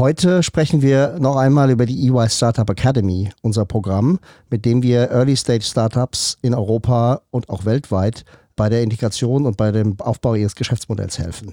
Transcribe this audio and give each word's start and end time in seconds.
Heute 0.00 0.42
sprechen 0.42 0.80
wir 0.80 1.18
noch 1.18 1.36
einmal 1.36 1.70
über 1.70 1.84
die 1.84 2.08
EY 2.08 2.30
Startup 2.30 2.70
Academy, 2.70 3.28
unser 3.42 3.66
Programm, 3.66 4.18
mit 4.48 4.64
dem 4.64 4.82
wir 4.82 5.10
Early 5.10 5.36
Stage 5.36 5.62
Startups 5.62 6.38
in 6.40 6.54
Europa 6.54 7.20
und 7.30 7.50
auch 7.50 7.66
weltweit 7.66 8.24
bei 8.56 8.70
der 8.70 8.82
Integration 8.82 9.44
und 9.44 9.58
bei 9.58 9.72
dem 9.72 10.00
Aufbau 10.00 10.36
ihres 10.36 10.54
Geschäftsmodells 10.54 11.18
helfen. 11.18 11.52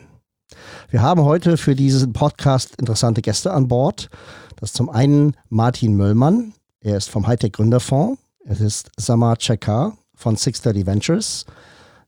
Wir 0.89 1.01
haben 1.01 1.25
heute 1.25 1.57
für 1.57 1.75
diesen 1.75 2.13
Podcast 2.13 2.75
interessante 2.79 3.21
Gäste 3.21 3.51
an 3.51 3.67
Bord. 3.67 4.09
Das 4.55 4.69
ist 4.69 4.77
zum 4.77 4.89
einen 4.89 5.35
Martin 5.49 5.97
Möllmann, 5.97 6.53
er 6.79 6.95
ist 6.95 7.09
vom 7.09 7.27
Hightech 7.27 7.51
Gründerfonds. 7.51 8.17
Es 8.45 8.61
ist 8.61 8.91
Samar 8.95 9.35
Chekar 9.39 9.97
von 10.15 10.37
630 10.37 10.87
Ventures. 10.87 11.45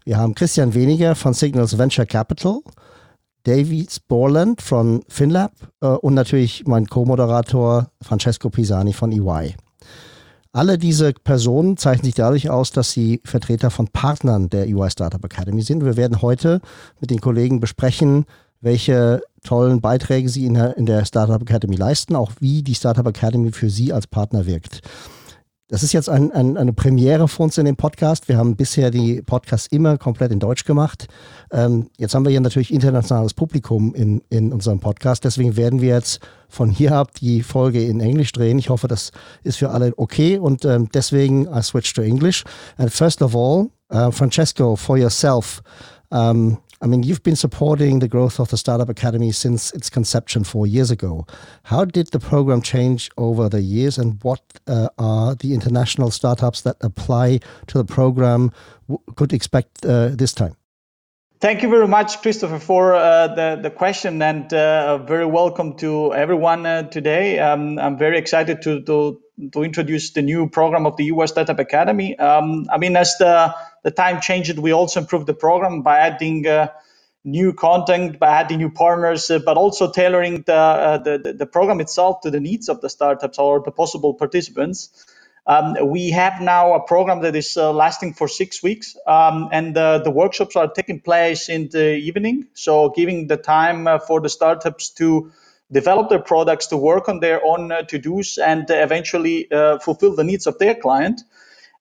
Wir 0.06 0.16
haben 0.16 0.36
Christian 0.36 0.74
Weniger 0.74 1.16
von 1.16 1.34
Signals 1.34 1.78
Venture 1.78 2.06
Capital, 2.06 2.62
Davies 3.44 4.00
Borland 4.00 4.62
von 4.62 5.04
FinLab 5.08 5.52
äh, 5.82 5.88
und 5.88 6.14
natürlich 6.14 6.66
mein 6.68 6.88
Co-Moderator 6.88 7.90
Francesco 8.02 8.50
Pisani 8.50 8.94
von 8.94 9.12
EY. 9.12 9.56
Alle 10.52 10.78
diese 10.78 11.14
Personen 11.14 11.78
zeichnen 11.78 12.06
sich 12.06 12.16
dadurch 12.16 12.50
aus, 12.50 12.72
dass 12.72 12.92
sie 12.92 13.22
Vertreter 13.24 13.70
von 13.70 13.88
Partnern 13.88 14.50
der 14.50 14.68
EY 14.68 14.90
Startup 14.90 15.24
Academy 15.24 15.62
sind. 15.62 15.86
Wir 15.86 15.96
werden 15.96 16.22
heute 16.22 16.60
mit 17.00 17.12
den 17.12 17.22
Kollegen 17.22 17.60
besprechen, 17.60 18.26
welche 18.60 19.22
tollen 19.44 19.80
Beiträge 19.80 20.28
sie 20.28 20.46
in 20.46 20.56
der, 20.56 20.76
in 20.76 20.86
der 20.86 21.06
Startup 21.06 21.42
Academy 21.42 21.76
leisten, 21.76 22.16
auch 22.16 22.32
wie 22.40 22.64
die 22.64 22.76
Startup 22.76 23.08
Academy 23.08 23.52
für 23.52 23.70
sie 23.70 23.94
als 23.94 24.08
Partner 24.08 24.46
wirkt. 24.48 24.82
Das 25.72 25.84
ist 25.84 25.94
jetzt 25.94 26.10
ein, 26.10 26.32
ein, 26.32 26.58
eine 26.58 26.74
Premiere 26.74 27.28
für 27.28 27.44
uns 27.44 27.60
in 27.60 27.66
dem 27.66 27.76
Podcast. 27.76 28.28
Wir 28.28 28.38
haben 28.38 28.56
bisher 28.56 28.90
die 28.90 29.22
Podcasts 29.22 29.68
immer 29.68 30.00
komplett 30.00 30.32
in 30.32 30.40
Deutsch 30.40 30.66
gemacht. 30.66 31.08
Ähm, 31.52 31.92
jetzt 31.98 32.16
haben 32.16 32.26
wir 32.26 32.32
hier 32.32 32.42
natürlich 32.42 32.74
internationales 32.74 33.36
Publikum 33.36 33.94
in, 33.94 34.24
in 34.30 34.52
unserem 34.52 34.80
Podcast. 34.80 35.26
Deswegen 35.26 35.58
werden 35.58 35.80
wir 35.80 35.90
jetzt 35.94 36.22
von 36.48 36.72
hier 36.72 36.94
ab 36.94 37.12
die 37.14 37.44
Folge 37.44 37.86
in 37.86 38.00
Englisch 38.00 38.32
drehen. 38.32 38.58
Ich 38.58 38.70
hoffe, 38.70 38.88
das 38.88 39.12
ist 39.44 39.58
für 39.58 39.70
alle 39.70 39.94
okay. 39.98 40.40
Und 40.40 40.66
ähm, 40.66 40.90
deswegen 40.92 41.46
I 41.46 41.62
switch 41.62 41.94
to 41.94 42.02
English. 42.02 42.46
And 42.78 42.92
first 42.92 43.22
of 43.22 43.36
all, 43.36 43.70
uh, 43.94 44.10
Francesco, 44.10 44.76
for 44.76 44.98
yourself, 44.98 45.62
um, 46.10 46.58
I 46.82 46.88
mean, 46.88 47.04
you've 47.04 47.24
been 47.24 47.36
supporting 47.36 48.00
the 48.00 48.08
growth 48.08 48.40
of 48.40 48.50
the 48.50 48.58
Startup 48.58 48.88
Academy 48.88 49.34
since 49.34 49.72
its 49.74 49.90
conception 49.90 50.46
four 50.46 50.66
years 50.66 50.92
ago. 50.92 51.26
How 51.64 51.84
did 51.84 52.08
the 52.08 52.20
program 52.20 52.62
change 52.62 53.10
over 53.18 53.50
the 53.50 53.62
years, 53.62 53.98
and 53.98 54.18
what 54.24 54.42
uh, 54.66 54.88
are 54.98 55.36
the 55.36 55.54
international 55.54 56.10
startups 56.10 56.62
that 56.62 56.78
apply 56.80 57.40
to 57.68 57.78
the 57.78 57.84
program 57.84 58.52
could 59.16 59.34
expect 59.34 59.86
uh, 59.86 60.10
this 60.10 60.34
time? 60.34 60.56
Thank 61.42 61.64
you 61.64 61.70
very 61.70 61.88
much, 61.88 62.22
Christopher, 62.22 62.60
for 62.60 62.96
uh, 62.96 63.28
the, 63.28 63.60
the 63.62 63.70
question, 63.70 64.22
and 64.22 64.54
uh, 64.54 64.98
very 65.00 65.26
welcome 65.26 65.78
to 65.78 66.14
everyone 66.14 66.66
uh, 66.66 66.84
today. 66.84 67.40
Um, 67.40 67.80
I'm 67.80 67.98
very 67.98 68.18
excited 68.18 68.62
to, 68.64 68.82
to, 68.84 69.22
to 69.54 69.64
introduce 69.64 70.12
the 70.12 70.22
new 70.22 70.50
program 70.50 70.86
of 70.86 70.98
the 70.98 71.08
EY 71.08 71.28
Startup 71.28 71.58
Academy. 71.60 72.18
Um, 72.20 72.66
I 72.70 72.78
mean, 72.78 72.98
as 72.98 73.16
the 73.20 73.54
the 73.84 73.92
time 73.92 74.22
changed, 74.22 74.58
we 74.60 74.72
also 74.72 75.02
improved 75.02 75.28
the 75.28 75.34
program 75.34 75.82
by 75.82 76.00
adding 76.00 76.48
uh, 76.48 76.68
new 77.24 77.54
content, 77.54 78.20
by 78.20 78.28
adding 78.42 78.58
new 78.58 78.72
partners, 78.72 79.30
uh, 79.30 79.40
but 79.40 79.58
also 79.58 79.92
tailoring 79.92 80.44
the, 80.44 80.54
uh, 80.54 80.98
the, 80.98 81.36
the 81.38 81.46
program 81.46 81.80
itself 81.80 82.22
to 82.22 82.32
the 82.32 82.40
needs 82.40 82.70
of 82.70 82.82
the 82.82 82.90
startups 82.90 83.38
or 83.38 83.62
the 83.64 83.72
possible 83.72 84.14
participants. 84.14 85.06
Um, 85.48 85.76
we 85.88 86.12
have 86.12 86.42
now 86.42 86.74
a 86.76 86.82
program 86.86 87.22
that 87.22 87.36
is 87.36 87.58
uh, 87.58 87.74
lasting 87.74 88.14
for 88.14 88.28
six 88.28 88.62
weeks, 88.62 88.96
um, 89.08 89.50
and 89.52 89.76
uh, 89.76 90.00
the 90.00 90.12
workshops 90.12 90.56
are 90.56 90.68
taking 90.68 91.00
place 91.00 91.50
in 91.50 91.70
the 91.70 91.96
evening. 91.96 92.48
So, 92.54 92.90
giving 92.90 93.28
the 93.28 93.38
time 93.38 93.88
uh, 93.88 93.98
for 93.98 94.22
the 94.22 94.30
startups 94.30 94.92
to 94.96 95.32
develop 95.72 96.10
their 96.10 96.20
products, 96.20 96.68
to 96.68 96.78
work 96.78 97.10
on 97.10 97.20
their 97.20 97.44
own 97.44 97.72
to 97.88 97.98
dos, 97.98 98.38
and 98.38 98.66
eventually 98.70 99.48
fulfill 99.82 100.16
the 100.16 100.24
needs 100.24 100.48
of 100.48 100.58
their 100.60 100.76
client. 100.76 101.22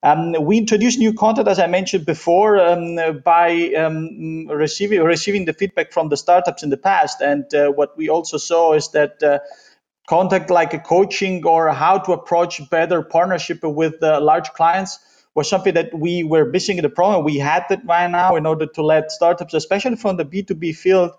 Um, 0.02 0.32
we 0.44 0.58
introduced 0.58 0.98
new 0.98 1.12
content, 1.12 1.48
as 1.48 1.58
I 1.58 1.66
mentioned 1.66 2.06
before, 2.06 2.58
um, 2.58 2.96
by 3.24 3.72
um, 3.74 4.46
receiving 4.48 5.02
receiving 5.02 5.44
the 5.44 5.52
feedback 5.52 5.92
from 5.92 6.08
the 6.08 6.16
startups 6.16 6.62
in 6.62 6.70
the 6.70 6.76
past. 6.76 7.20
And 7.20 7.52
uh, 7.54 7.70
what 7.70 7.96
we 7.96 8.08
also 8.08 8.38
saw 8.38 8.74
is 8.74 8.90
that 8.92 9.22
uh, 9.22 9.40
content 10.08 10.50
like 10.50 10.72
a 10.74 10.78
coaching 10.78 11.44
or 11.44 11.72
how 11.72 11.98
to 11.98 12.12
approach 12.12 12.60
better 12.70 13.02
partnership 13.02 13.60
with 13.64 14.02
uh, 14.02 14.20
large 14.20 14.50
clients 14.50 14.98
was 15.34 15.50
something 15.50 15.74
that 15.74 15.92
we 15.96 16.24
were 16.24 16.44
missing 16.46 16.78
in 16.78 16.82
the 16.82 16.88
program. 16.88 17.24
We 17.24 17.38
had 17.38 17.64
that 17.68 17.86
by 17.86 18.06
now 18.06 18.36
in 18.36 18.46
order 18.46 18.66
to 18.66 18.82
let 18.82 19.10
startups, 19.12 19.54
especially 19.54 19.96
from 19.96 20.16
the 20.16 20.24
B2B 20.24 20.76
field, 20.76 21.12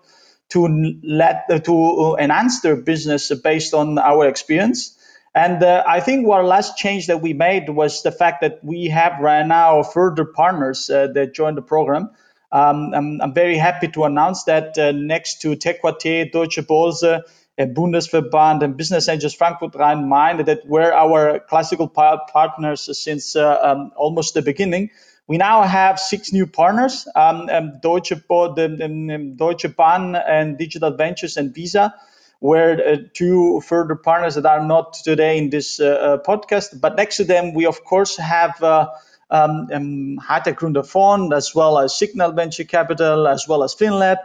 to 0.50 0.98
let 1.04 1.64
to 1.64 2.16
enhance 2.18 2.60
their 2.62 2.76
business 2.76 3.32
based 3.42 3.74
on 3.74 3.98
our 3.98 4.26
experience. 4.26 4.96
And 5.34 5.62
uh, 5.62 5.84
I 5.86 6.00
think 6.00 6.26
our 6.28 6.44
last 6.44 6.76
change 6.76 7.06
that 7.06 7.22
we 7.22 7.32
made 7.34 7.68
was 7.68 8.02
the 8.02 8.10
fact 8.10 8.40
that 8.40 8.64
we 8.64 8.88
have 8.88 9.20
right 9.20 9.46
now 9.46 9.82
further 9.82 10.24
partners 10.24 10.90
uh, 10.90 11.06
that 11.14 11.34
joined 11.34 11.56
the 11.56 11.62
program. 11.62 12.10
Um, 12.52 12.92
I'm, 12.92 13.20
I'm, 13.20 13.32
very 13.32 13.56
happy 13.56 13.86
to 13.88 14.04
announce 14.04 14.42
that 14.44 14.76
uh, 14.76 14.90
next 14.90 15.40
to 15.42 15.54
TechQuartier, 15.54 16.32
Deutsche 16.32 16.58
Börse, 16.66 17.22
Bundesverband, 17.56 18.64
and 18.64 18.76
Business 18.76 19.08
Angels 19.08 19.34
Frankfurt 19.34 19.76
Rhein 19.76 20.08
Main, 20.08 20.44
that 20.46 20.66
were 20.66 20.92
our 20.92 21.38
classical 21.38 21.86
partners 21.86 22.88
since 22.98 23.36
uh, 23.36 23.56
um, 23.62 23.92
almost 23.94 24.34
the 24.34 24.42
beginning. 24.42 24.90
We 25.28 25.36
now 25.36 25.62
have 25.62 26.00
six 26.00 26.32
new 26.32 26.48
partners 26.48 27.06
um, 27.14 27.48
um 27.48 27.78
Deutsche, 27.80 28.14
the, 28.28 29.34
Deutsche 29.36 29.76
Bahn 29.76 30.16
and 30.16 30.58
Digital 30.58 30.90
Ventures 30.96 31.36
and 31.36 31.54
Visa 31.54 31.94
were 32.40 32.80
uh, 32.80 32.96
two 33.12 33.60
further 33.60 33.94
partners 33.94 34.34
that 34.34 34.46
are 34.46 34.64
not 34.64 34.94
today 35.04 35.36
in 35.38 35.50
this 35.50 35.78
uh, 35.78 35.86
uh, 35.86 36.18
podcast. 36.22 36.80
But 36.80 36.96
next 36.96 37.18
to 37.18 37.24
them, 37.24 37.54
we 37.54 37.66
of 37.66 37.84
course 37.84 38.16
have 38.16 38.62
um, 38.62 38.88
um, 39.30 40.18
Hightech 40.18 41.32
as 41.36 41.54
well 41.54 41.78
as 41.78 41.96
Signal 41.96 42.32
Venture 42.32 42.64
Capital, 42.64 43.28
as 43.28 43.46
well 43.46 43.62
as 43.62 43.74
FinLab, 43.74 44.18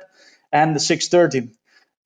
and 0.51 0.75
the 0.75 0.79
630. 0.79 1.51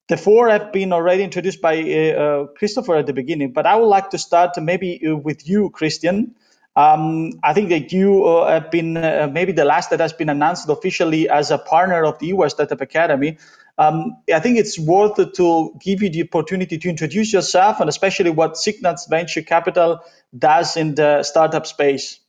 The 0.08 0.18
four 0.18 0.50
have 0.50 0.74
been 0.74 0.92
already 0.92 1.24
introduced 1.24 1.62
by 1.62 1.80
uh, 1.82 2.48
Christopher 2.58 2.96
at 2.96 3.06
the 3.06 3.14
beginning, 3.14 3.54
but 3.54 3.68
I 3.68 3.76
would 3.76 3.86
like 3.86 4.10
to 4.10 4.18
start 4.18 4.58
maybe 4.60 5.00
with 5.04 5.48
you, 5.48 5.70
Christian. 5.70 6.34
Um, 6.76 7.34
I 7.44 7.54
think 7.54 7.70
that 7.70 7.92
you 7.92 8.26
uh, 8.26 8.50
have 8.50 8.72
been 8.72 8.94
maybe 9.34 9.52
the 9.52 9.66
last 9.66 9.92
that 9.92 10.00
has 10.00 10.14
been 10.14 10.30
announced 10.30 10.68
officially 10.68 11.30
as 11.30 11.52
a 11.52 11.60
partner 11.60 12.04
of 12.06 12.18
the 12.18 12.32
EY 12.32 12.48
Startup 12.48 12.82
Academy. 12.82 13.38
Um, 13.80 14.18
I 14.34 14.42
think 14.42 14.58
it's 14.58 14.78
worth 14.78 15.18
it 15.20 15.36
to 15.36 15.74
give 15.82 16.04
you 16.04 16.10
the 16.10 16.24
opportunity 16.24 16.78
to 16.78 16.90
introduce 16.90 17.32
yourself 17.32 17.80
and 17.80 17.88
especially 17.88 18.30
what 18.30 18.58
Signals 18.58 19.08
Venture 19.10 19.42
Capital 19.42 20.02
does 20.38 20.76
in 20.76 20.96
the 20.96 21.24
startup 21.24 21.66
space. 21.66 22.20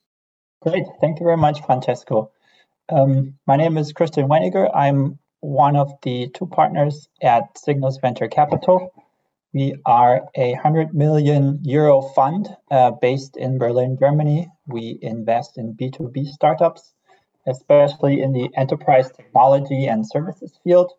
Great. 0.62 0.84
Thank 1.00 1.18
you 1.18 1.24
very 1.24 1.36
much, 1.36 1.60
Francesco. 1.66 2.30
Um, 2.88 3.34
my 3.48 3.56
name 3.56 3.78
is 3.78 3.92
Christian 3.92 4.28
Weiniger. 4.28 4.70
I'm 4.72 5.18
one 5.40 5.74
of 5.74 5.90
the 6.02 6.28
two 6.32 6.46
partners 6.46 7.08
at 7.20 7.58
Signals 7.58 7.98
Venture 7.98 8.28
Capital. 8.28 8.92
We 9.52 9.74
are 9.84 10.22
a 10.36 10.52
100 10.52 10.94
million 10.94 11.58
euro 11.64 12.00
fund 12.02 12.48
uh, 12.70 12.92
based 12.92 13.36
in 13.36 13.58
Berlin, 13.58 13.96
Germany. 13.98 14.48
We 14.68 15.00
invest 15.02 15.58
in 15.58 15.74
B2B 15.74 16.26
startups, 16.26 16.94
especially 17.48 18.22
in 18.22 18.32
the 18.32 18.50
enterprise 18.56 19.10
technology 19.10 19.86
and 19.86 20.06
services 20.08 20.56
field. 20.62 20.92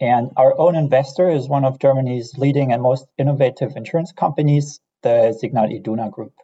And 0.00 0.30
our 0.36 0.58
own 0.58 0.76
investor 0.76 1.28
is 1.28 1.48
one 1.48 1.64
of 1.64 1.80
Germany's 1.80 2.38
leading 2.38 2.72
and 2.72 2.82
most 2.82 3.06
innovative 3.18 3.76
insurance 3.76 4.12
companies, 4.12 4.80
the 5.02 5.32
Signal 5.32 5.70
Iduna 5.70 6.10
Group. 6.10 6.34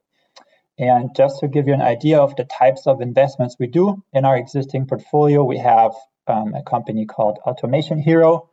And 0.76 1.14
just 1.14 1.38
to 1.40 1.48
give 1.48 1.68
you 1.68 1.74
an 1.74 1.82
idea 1.82 2.18
of 2.18 2.34
the 2.34 2.44
types 2.44 2.86
of 2.88 3.00
investments 3.00 3.56
we 3.58 3.68
do 3.68 4.02
in 4.12 4.24
our 4.24 4.36
existing 4.36 4.86
portfolio, 4.86 5.44
we 5.44 5.58
have 5.58 5.92
um, 6.26 6.54
a 6.54 6.62
company 6.64 7.06
called 7.06 7.38
Automation 7.46 8.00
Hero. 8.00 8.50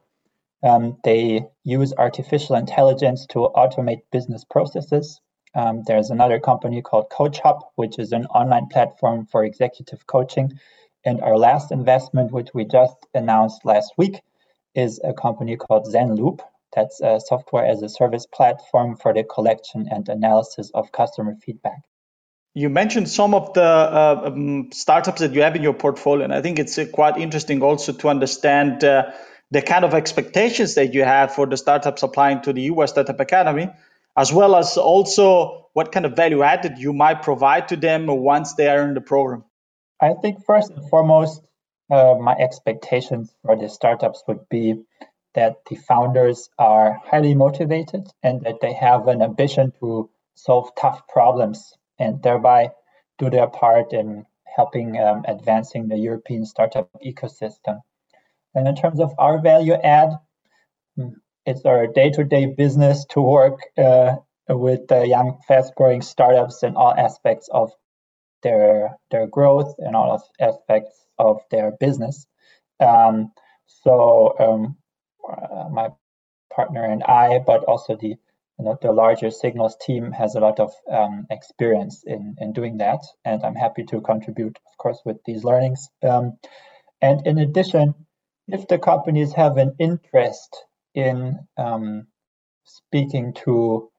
Um, 0.61 0.97
they 1.03 1.47
use 1.63 1.93
artificial 1.97 2.55
intelligence 2.55 3.25
to 3.27 3.49
automate 3.55 4.01
business 4.11 4.43
processes. 4.43 5.19
Um, 5.55 5.81
there's 5.87 6.11
another 6.11 6.39
company 6.39 6.83
called 6.83 7.09
CoachHub, 7.09 7.61
which 7.75 7.97
is 7.97 8.11
an 8.11 8.27
online 8.27 8.67
platform 8.67 9.25
for 9.25 9.43
executive 9.43 10.05
coaching. 10.05 10.59
And 11.03 11.21
our 11.21 11.37
last 11.37 11.71
investment, 11.71 12.31
which 12.31 12.49
we 12.53 12.65
just 12.65 12.95
announced 13.15 13.65
last 13.65 13.93
week, 13.97 14.21
is 14.75 14.99
a 15.03 15.13
company 15.13 15.57
called 15.57 15.85
ZenLoop, 15.85 16.39
That's 16.73 17.01
a 17.01 17.19
software 17.19 17.65
as 17.65 17.81
a 17.81 17.89
service 17.89 18.25
platform 18.25 18.95
for 18.95 19.13
the 19.13 19.23
collection 19.23 19.87
and 19.91 20.07
analysis 20.07 20.71
of 20.73 20.91
customer 20.91 21.35
feedback. 21.35 21.81
You 22.53 22.69
mentioned 22.69 23.09
some 23.09 23.33
of 23.33 23.53
the 23.53 23.63
uh, 23.63 24.23
um, 24.25 24.71
startups 24.73 25.21
that 25.21 25.33
you 25.33 25.41
have 25.41 25.55
in 25.55 25.63
your 25.63 25.73
portfolio, 25.73 26.25
and 26.25 26.33
I 26.33 26.41
think 26.41 26.59
it's 26.59 26.77
uh, 26.77 26.85
quite 26.85 27.17
interesting 27.17 27.61
also 27.61 27.93
to 27.93 28.09
understand 28.09 28.83
uh, 28.83 29.11
the 29.51 29.61
kind 29.61 29.85
of 29.85 29.93
expectations 29.93 30.75
that 30.75 30.93
you 30.93 31.03
have 31.03 31.33
for 31.33 31.45
the 31.45 31.55
startups 31.57 32.03
applying 32.03 32.41
to 32.41 32.53
the 32.53 32.67
EY 32.67 32.87
Startup 32.87 33.19
Academy, 33.19 33.69
as 34.17 34.33
well 34.33 34.55
as 34.55 34.77
also 34.77 35.69
what 35.73 35.91
kind 35.91 36.05
of 36.05 36.15
value 36.15 36.43
added 36.43 36.77
you 36.77 36.91
might 36.91 37.21
provide 37.21 37.69
to 37.69 37.77
them 37.77 38.07
once 38.07 38.53
they 38.55 38.67
are 38.67 38.81
in 38.81 38.93
the 38.93 39.01
program. 39.01 39.45
I 40.01 40.13
think 40.21 40.43
first 40.45 40.71
and 40.71 40.89
foremost, 40.89 41.41
uh, 41.91 42.15
my 42.19 42.33
expectations 42.33 43.35
for 43.45 43.55
the 43.57 43.67
startups 43.67 44.23
would 44.27 44.47
be 44.49 44.81
that 45.33 45.57
the 45.69 45.75
founders 45.75 46.49
are 46.57 46.99
highly 47.05 47.35
motivated 47.35 48.07
and 48.23 48.41
that 48.41 48.61
they 48.61 48.73
have 48.73 49.07
an 49.07 49.21
ambition 49.21 49.71
to 49.79 50.09
solve 50.35 50.69
tough 50.79 51.07
problems 51.07 51.73
and 51.99 52.23
thereby 52.23 52.71
do 53.19 53.29
their 53.29 53.47
part 53.47 53.93
in 53.93 54.25
helping 54.45 54.99
um, 54.99 55.23
advancing 55.27 55.87
the 55.87 55.97
European 55.97 56.45
startup 56.45 56.89
ecosystem. 57.05 57.81
And 58.55 58.67
in 58.67 58.75
terms 58.75 58.99
of 58.99 59.13
our 59.17 59.41
value 59.41 59.73
add, 59.73 60.09
hmm, 60.95 61.09
it's 61.45 61.65
our 61.65 61.87
day-to-day 61.87 62.47
business 62.57 63.05
to 63.11 63.21
work 63.21 63.59
uh, 63.77 64.15
with 64.47 64.87
the 64.87 65.07
young, 65.07 65.39
fast-growing 65.47 66.01
startups 66.01 66.63
in 66.63 66.75
all 66.75 66.93
aspects 66.93 67.49
of 67.49 67.71
their 68.43 68.97
their 69.11 69.27
growth 69.27 69.75
and 69.77 69.95
all 69.95 70.21
aspects 70.39 71.05
of 71.21 71.41
their 71.51 71.71
business. 71.79 72.25
Um, 72.79 73.31
so 73.67 74.35
um, 74.39 74.77
uh, 75.29 75.69
my 75.69 75.89
partner 76.53 76.83
and 76.83 77.03
I, 77.03 77.39
but 77.39 77.63
also 77.63 77.95
the 77.95 78.15
you 78.61 78.65
know, 78.65 78.77
the 78.79 78.91
larger 78.91 79.31
signals 79.31 79.75
team 79.81 80.11
has 80.11 80.35
a 80.35 80.39
lot 80.39 80.59
of 80.59 80.71
um, 80.91 81.25
experience 81.31 82.03
in, 82.05 82.35
in 82.39 82.53
doing 82.53 82.77
that, 82.77 82.99
and 83.25 83.43
I'm 83.43 83.55
happy 83.55 83.85
to 83.85 84.01
contribute, 84.01 84.59
of 84.67 84.77
course, 84.77 84.99
with 85.03 85.17
these 85.25 85.43
learnings. 85.43 85.89
Um, 86.03 86.37
and 87.01 87.25
in 87.25 87.39
addition, 87.39 87.95
if 88.47 88.67
the 88.67 88.77
companies 88.77 89.33
have 89.33 89.57
an 89.57 89.75
interest 89.79 90.55
in 90.93 91.39
um, 91.57 92.05
speaking 92.65 93.33
to 93.45 93.89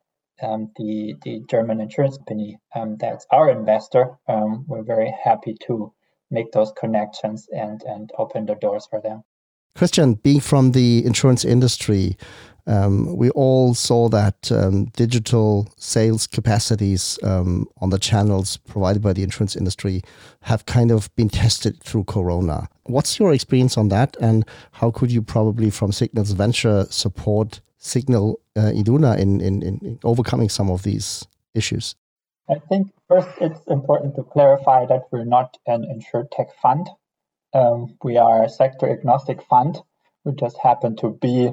um, 0.40 0.70
the 0.76 1.14
the 1.22 1.42
German 1.50 1.80
insurance 1.80 2.16
company 2.16 2.58
um, 2.74 2.96
that's 3.00 3.26
our 3.32 3.50
investor, 3.50 4.18
um, 4.28 4.64
we're 4.68 4.84
very 4.84 5.12
happy 5.24 5.56
to 5.66 5.92
make 6.32 6.50
those 6.50 6.72
connections 6.72 7.48
and 7.54 7.82
and 7.84 8.10
open 8.18 8.46
the 8.46 8.56
doors 8.56 8.86
for 8.90 9.00
them. 9.00 9.22
Christian, 9.76 10.14
being 10.14 10.40
from 10.40 10.72
the 10.72 11.04
insurance 11.06 11.44
industry, 11.44 12.16
um, 12.66 13.16
we 13.16 13.30
all 13.30 13.74
saw 13.74 14.08
that 14.10 14.52
um, 14.52 14.84
digital 14.96 15.68
sales 15.76 16.26
capacities 16.26 17.18
um, 17.22 17.66
on 17.80 17.90
the 17.90 17.98
channels 17.98 18.58
provided 18.58 19.02
by 19.02 19.12
the 19.12 19.22
insurance 19.22 19.56
industry 19.56 20.02
have 20.42 20.66
kind 20.66 20.90
of 20.90 21.14
been 21.16 21.28
tested 21.28 21.82
through 21.82 22.04
Corona. 22.04 22.68
What's 22.84 23.18
your 23.18 23.32
experience 23.32 23.78
on 23.78 23.88
that, 23.88 24.16
and 24.20 24.44
how 24.72 24.90
could 24.90 25.10
you 25.10 25.22
probably, 25.22 25.70
from 25.70 25.92
Signals 25.92 26.32
Venture, 26.32 26.86
support 26.90 27.60
Signal 27.78 28.38
uh, 28.56 28.72
Iduna 28.74 29.18
in, 29.18 29.40
in, 29.40 29.62
in 29.62 29.98
overcoming 30.04 30.48
some 30.48 30.70
of 30.70 30.82
these 30.82 31.26
issues? 31.54 31.96
I 32.50 32.56
think 32.68 32.92
first 33.12 33.28
it's 33.42 33.60
important 33.66 34.14
to 34.16 34.22
clarify 34.22 34.86
that 34.86 35.02
we're 35.10 35.24
not 35.24 35.58
an 35.66 35.82
insurtech 35.84 36.50
fund. 36.62 36.88
Um, 37.52 37.98
we 38.02 38.16
are 38.16 38.44
a 38.44 38.48
sector 38.48 38.90
agnostic 38.90 39.42
fund. 39.42 39.76
We 40.24 40.32
just 40.32 40.56
happen 40.56 40.96
to 40.96 41.10
be 41.10 41.50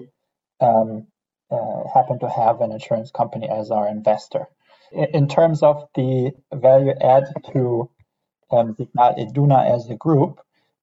um, 0.62 1.08
uh, 1.52 1.82
happen 1.94 2.20
to 2.20 2.30
have 2.30 2.62
an 2.62 2.72
insurance 2.72 3.12
company 3.12 3.50
as 3.50 3.72
our 3.72 3.90
investor. 3.90 4.48
In, 4.92 5.28
terms 5.28 5.62
of 5.62 5.88
the 5.96 6.32
value 6.54 6.94
add 7.02 7.26
to 7.52 7.90
um, 8.52 8.76
Iduna 8.98 9.76
as 9.76 9.90
a 9.90 9.96
group, 9.96 10.40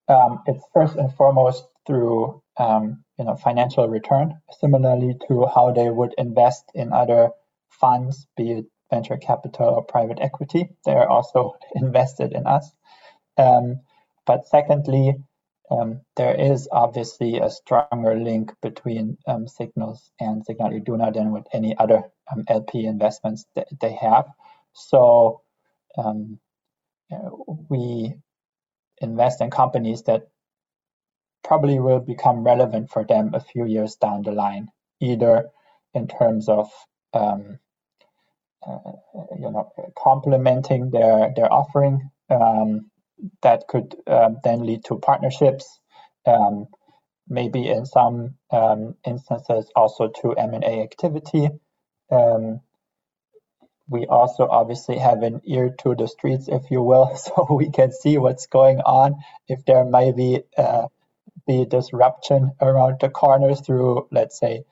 um, 0.08 0.43
it's 0.46 0.64
first 0.75 0.96
and 0.96 1.12
foremost 1.14 1.64
through 1.87 2.43
um, 2.58 3.02
you 3.19 3.25
know 3.25 3.37
financial 3.37 3.88
return, 3.88 4.40
similarly 4.61 5.14
to 5.29 5.46
how 5.46 5.72
they 5.72 5.88
would 5.88 6.14
invest 6.19 6.64
in 6.75 6.93
other 6.93 7.31
funds, 7.70 8.26
be 8.37 8.52
it 8.52 8.67
venture 8.90 9.16
capital 9.16 9.68
or 9.68 9.84
private 9.84 10.18
equity. 10.20 10.70
They 10.84 10.92
are 10.92 11.08
also 11.08 11.56
invested 11.74 12.32
in 12.32 12.46
us. 12.46 12.70
Um, 13.36 13.80
but 14.26 14.46
secondly, 14.46 15.14
um, 15.70 16.00
there 16.16 16.34
is 16.34 16.68
obviously 16.70 17.38
a 17.38 17.50
stronger 17.50 18.14
link 18.14 18.52
between 18.62 19.18
um, 19.26 19.48
Signals 19.48 20.10
and 20.20 20.44
Signal 20.44 20.72
Iduna 20.72 21.12
than 21.12 21.32
with 21.32 21.46
any 21.52 21.76
other 21.76 22.04
um, 22.32 22.44
LP 22.48 22.86
investments 22.86 23.46
that 23.56 23.66
they 23.80 23.92
have. 23.94 24.26
So 24.72 25.42
um, 25.98 26.38
we 27.68 28.14
invest 29.00 29.40
in 29.40 29.50
companies 29.50 30.02
that 30.04 30.28
probably 31.44 31.78
will 31.78 32.00
become 32.00 32.44
relevant 32.44 32.90
for 32.90 33.04
them 33.04 33.32
a 33.34 33.40
few 33.40 33.66
years 33.66 33.96
down 33.96 34.22
the 34.22 34.32
line, 34.32 34.68
either 35.00 35.50
in 35.94 36.08
terms 36.08 36.48
of 36.48 36.68
um, 37.14 37.58
you 39.38 39.50
know 39.50 39.72
complementing 39.98 40.90
their 40.90 41.32
their 41.34 41.52
offering 41.52 42.10
um, 42.30 42.90
that 43.42 43.66
could 43.68 43.96
um, 44.06 44.38
then 44.44 44.66
lead 44.66 44.84
to 44.84 44.98
partnerships, 44.98 45.80
um, 46.26 46.66
maybe 47.28 47.68
in 47.68 47.86
some 47.86 48.34
um, 48.50 48.94
instances 49.04 49.70
also 49.74 50.08
to 50.08 50.32
M&A 50.32 50.82
activity. 50.82 51.48
Um, 52.10 52.60
we 53.88 54.06
also 54.06 54.46
obviously 54.48 54.98
have 54.98 55.22
an 55.22 55.40
ear 55.44 55.74
to 55.78 55.94
the 55.94 56.08
streets, 56.08 56.48
if 56.48 56.70
you 56.70 56.82
will, 56.82 57.16
so 57.16 57.46
we 57.50 57.70
can 57.70 57.92
see 57.92 58.19
what's 58.19 58.46
going 58.46 58.80
on. 58.80 59.16
If 59.48 59.64
there 59.64 59.84
may 59.84 60.12
be 60.12 60.42
uh, 60.58 60.88
be 61.46 61.64
disruption 61.64 62.52
around 62.60 62.96
the 63.00 63.08
corners 63.08 63.60
through, 63.60 64.08
let's 64.10 64.38
say, 64.38 64.64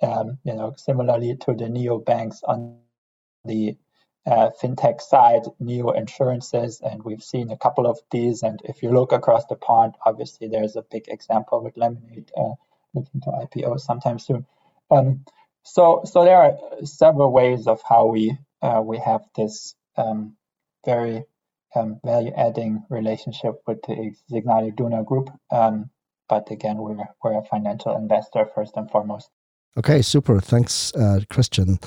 you 0.00 0.54
know, 0.54 0.74
similarly 0.76 1.36
to 1.36 1.52
the 1.52 1.66
neobanks 1.66 2.38
on 2.44 2.78
the 3.44 3.76
uh, 4.26 4.50
fintech 4.62 5.00
side, 5.00 5.42
new 5.58 5.92
insurances, 5.92 6.80
and 6.80 7.02
we've 7.02 7.22
seen 7.22 7.50
a 7.50 7.56
couple 7.56 7.86
of 7.86 7.98
these. 8.10 8.42
And 8.42 8.60
if 8.64 8.82
you 8.82 8.90
look 8.90 9.12
across 9.12 9.46
the 9.46 9.56
pond, 9.56 9.94
obviously 10.06 10.48
there's 10.48 10.76
a 10.76 10.84
big 10.90 11.08
example 11.08 11.62
with 11.62 11.76
Lemonade 11.76 12.30
uh, 12.36 12.54
looking 12.94 13.20
to 13.22 13.30
IPO 13.30 13.80
sometime 13.80 14.18
soon. 14.18 14.46
Um, 14.90 15.24
so, 15.64 16.02
so 16.04 16.24
there 16.24 16.36
are 16.36 16.56
several 16.84 17.32
ways 17.32 17.66
of 17.66 17.80
how 17.88 18.06
we 18.06 18.36
uh, 18.60 18.80
we 18.84 18.98
have 18.98 19.22
this 19.36 19.74
um, 19.96 20.36
very 20.84 21.24
um, 21.74 21.98
value-adding 22.04 22.84
relationship 22.90 23.60
with 23.66 23.82
the 23.82 24.14
Signal 24.30 24.68
Iduna 24.68 25.04
Group. 25.04 25.30
Um, 25.50 25.90
but 26.28 26.50
again, 26.50 26.76
we're 26.76 26.96
we're 27.22 27.38
a 27.38 27.44
financial 27.44 27.96
investor 27.96 28.48
first 28.54 28.76
and 28.76 28.90
foremost. 28.90 29.30
Okay, 29.76 30.02
super. 30.02 30.38
Thanks, 30.40 30.94
uh, 30.94 31.20
Christian. 31.30 31.78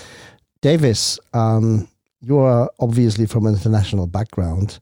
Davis, 0.65 1.19
um, 1.35 1.87
you 2.21 2.39
are 2.39 2.71
obviously 2.79 3.27
from 3.27 3.45
an 3.45 3.53
international 3.53 4.07
background. 4.07 4.79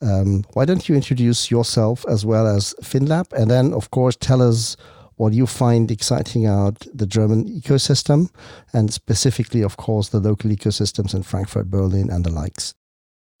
Um, 0.00 0.44
why 0.54 0.64
don't 0.64 0.88
you 0.88 0.94
introduce 0.94 1.50
yourself 1.50 2.06
as 2.08 2.24
well 2.24 2.46
as 2.46 2.74
FinLab, 2.80 3.34
and 3.34 3.50
then, 3.50 3.74
of 3.74 3.90
course, 3.90 4.16
tell 4.16 4.40
us 4.40 4.78
what 5.16 5.34
you 5.34 5.46
find 5.46 5.90
exciting 5.90 6.46
out 6.46 6.86
the 6.94 7.06
German 7.06 7.44
ecosystem, 7.44 8.30
and 8.72 8.90
specifically, 8.90 9.60
of 9.60 9.76
course, 9.76 10.08
the 10.08 10.20
local 10.20 10.50
ecosystems 10.50 11.14
in 11.14 11.22
Frankfurt, 11.22 11.70
Berlin, 11.70 12.08
and 12.08 12.24
the 12.24 12.30
likes. 12.30 12.72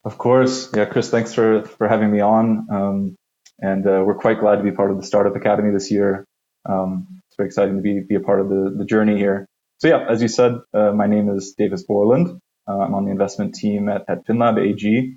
Of 0.04 0.18
course, 0.18 0.68
yeah, 0.76 0.84
Chris. 0.84 1.08
Thanks 1.08 1.32
for 1.32 1.62
for 1.62 1.88
having 1.88 2.12
me 2.12 2.20
on, 2.20 2.66
um, 2.70 3.16
and 3.58 3.86
uh, 3.86 4.02
we're 4.04 4.18
quite 4.18 4.40
glad 4.40 4.56
to 4.56 4.62
be 4.62 4.70
part 4.70 4.90
of 4.90 4.98
the 4.98 5.06
Startup 5.06 5.34
Academy 5.34 5.72
this 5.72 5.90
year. 5.90 6.26
Um, 6.68 7.06
it's 7.26 7.36
very 7.38 7.46
exciting 7.46 7.76
to 7.76 7.82
be 7.82 8.00
be 8.00 8.16
a 8.16 8.20
part 8.20 8.40
of 8.40 8.50
the 8.50 8.74
the 8.76 8.84
journey 8.84 9.16
here. 9.16 9.46
So 9.78 9.88
yeah, 9.88 10.06
as 10.08 10.22
you 10.22 10.28
said, 10.28 10.54
uh, 10.72 10.92
my 10.92 11.06
name 11.06 11.28
is 11.28 11.54
Davis 11.56 11.84
Borland. 11.84 12.40
Uh, 12.68 12.78
I'm 12.78 12.94
on 12.94 13.04
the 13.04 13.10
investment 13.10 13.54
team 13.54 13.88
at, 13.88 14.04
at 14.08 14.26
FinLab 14.26 14.58
AG. 14.58 15.16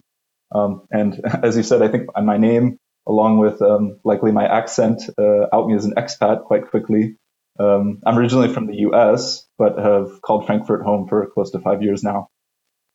Um, 0.54 0.84
and 0.92 1.20
as 1.44 1.56
you 1.56 1.64
said, 1.64 1.82
I 1.82 1.88
think 1.88 2.08
my 2.22 2.38
name, 2.38 2.78
along 3.08 3.38
with 3.38 3.62
um, 3.62 4.00
likely 4.04 4.32
my 4.32 4.46
accent, 4.46 5.04
uh, 5.18 5.48
out 5.54 5.68
me 5.68 5.76
as 5.76 5.86
an 5.86 5.94
expat 5.96 6.44
quite 6.44 6.70
quickly. 6.70 7.16
Um, 7.58 8.02
I'm 8.06 8.18
originally 8.18 8.54
from 8.54 8.68
the 8.68 8.76
US, 8.90 9.48
but 9.58 9.78
have 9.78 10.22
called 10.22 10.46
Frankfurt 10.46 10.84
home 10.84 11.08
for 11.08 11.26
close 11.34 11.52
to 11.52 11.60
five 11.60 11.82
years 11.82 12.04
now. 12.04 12.28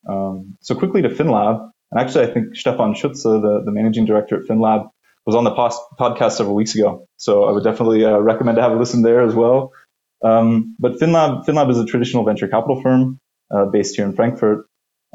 Um, 0.09 0.57
so 0.61 0.75
quickly 0.75 1.03
to 1.03 1.09
FinLab, 1.09 1.71
and 1.93 2.01
actually 2.01 2.27
I 2.27 2.33
think 2.33 2.57
Stefan 2.57 2.95
Schütze, 2.95 3.23
the, 3.23 3.63
the 3.65 3.73
managing 3.73 4.05
director 4.05 4.37
at 4.37 4.47
FinLab, 4.49 4.89
was 5.27 5.35
on 5.35 5.45
the 5.45 5.55
post- 5.55 5.81
podcast 5.99 6.33
several 6.33 6.55
weeks 6.55 6.75
ago. 6.75 7.07
So 7.17 7.45
I 7.45 7.53
would 7.53 7.65
definitely 7.65 8.05
uh, 8.05 8.19
recommend 8.19 8.57
to 8.57 8.63
have 8.63 8.73
a 8.73 8.77
listen 8.77 9.03
there 9.03 9.23
as 9.23 9.35
well. 9.35 9.73
Um, 10.25 10.75
but 10.79 10.95
FinLab, 10.95 11.45
FinLab 11.45 11.71
is 11.71 11.79
a 11.79 11.85
traditional 11.85 12.25
venture 12.25 12.49
capital 12.49 12.81
firm 12.81 13.19
uh, 13.55 13.67
based 13.67 13.97
here 13.97 14.07
in 14.07 14.15
Frankfurt, 14.15 14.67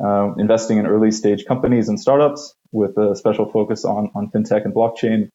uh, 0.04 0.34
investing 0.36 0.78
in 0.78 0.86
early 0.86 1.12
stage 1.12 1.46
companies 1.46 1.90
and 1.90 2.00
startups 2.00 2.54
with 2.72 2.98
a 2.98 3.16
special 3.16 3.52
focus 3.52 3.86
on, 3.86 4.12
on 4.16 4.30
fintech 4.30 4.66
and 4.66 4.74
blockchain. 4.74 5.30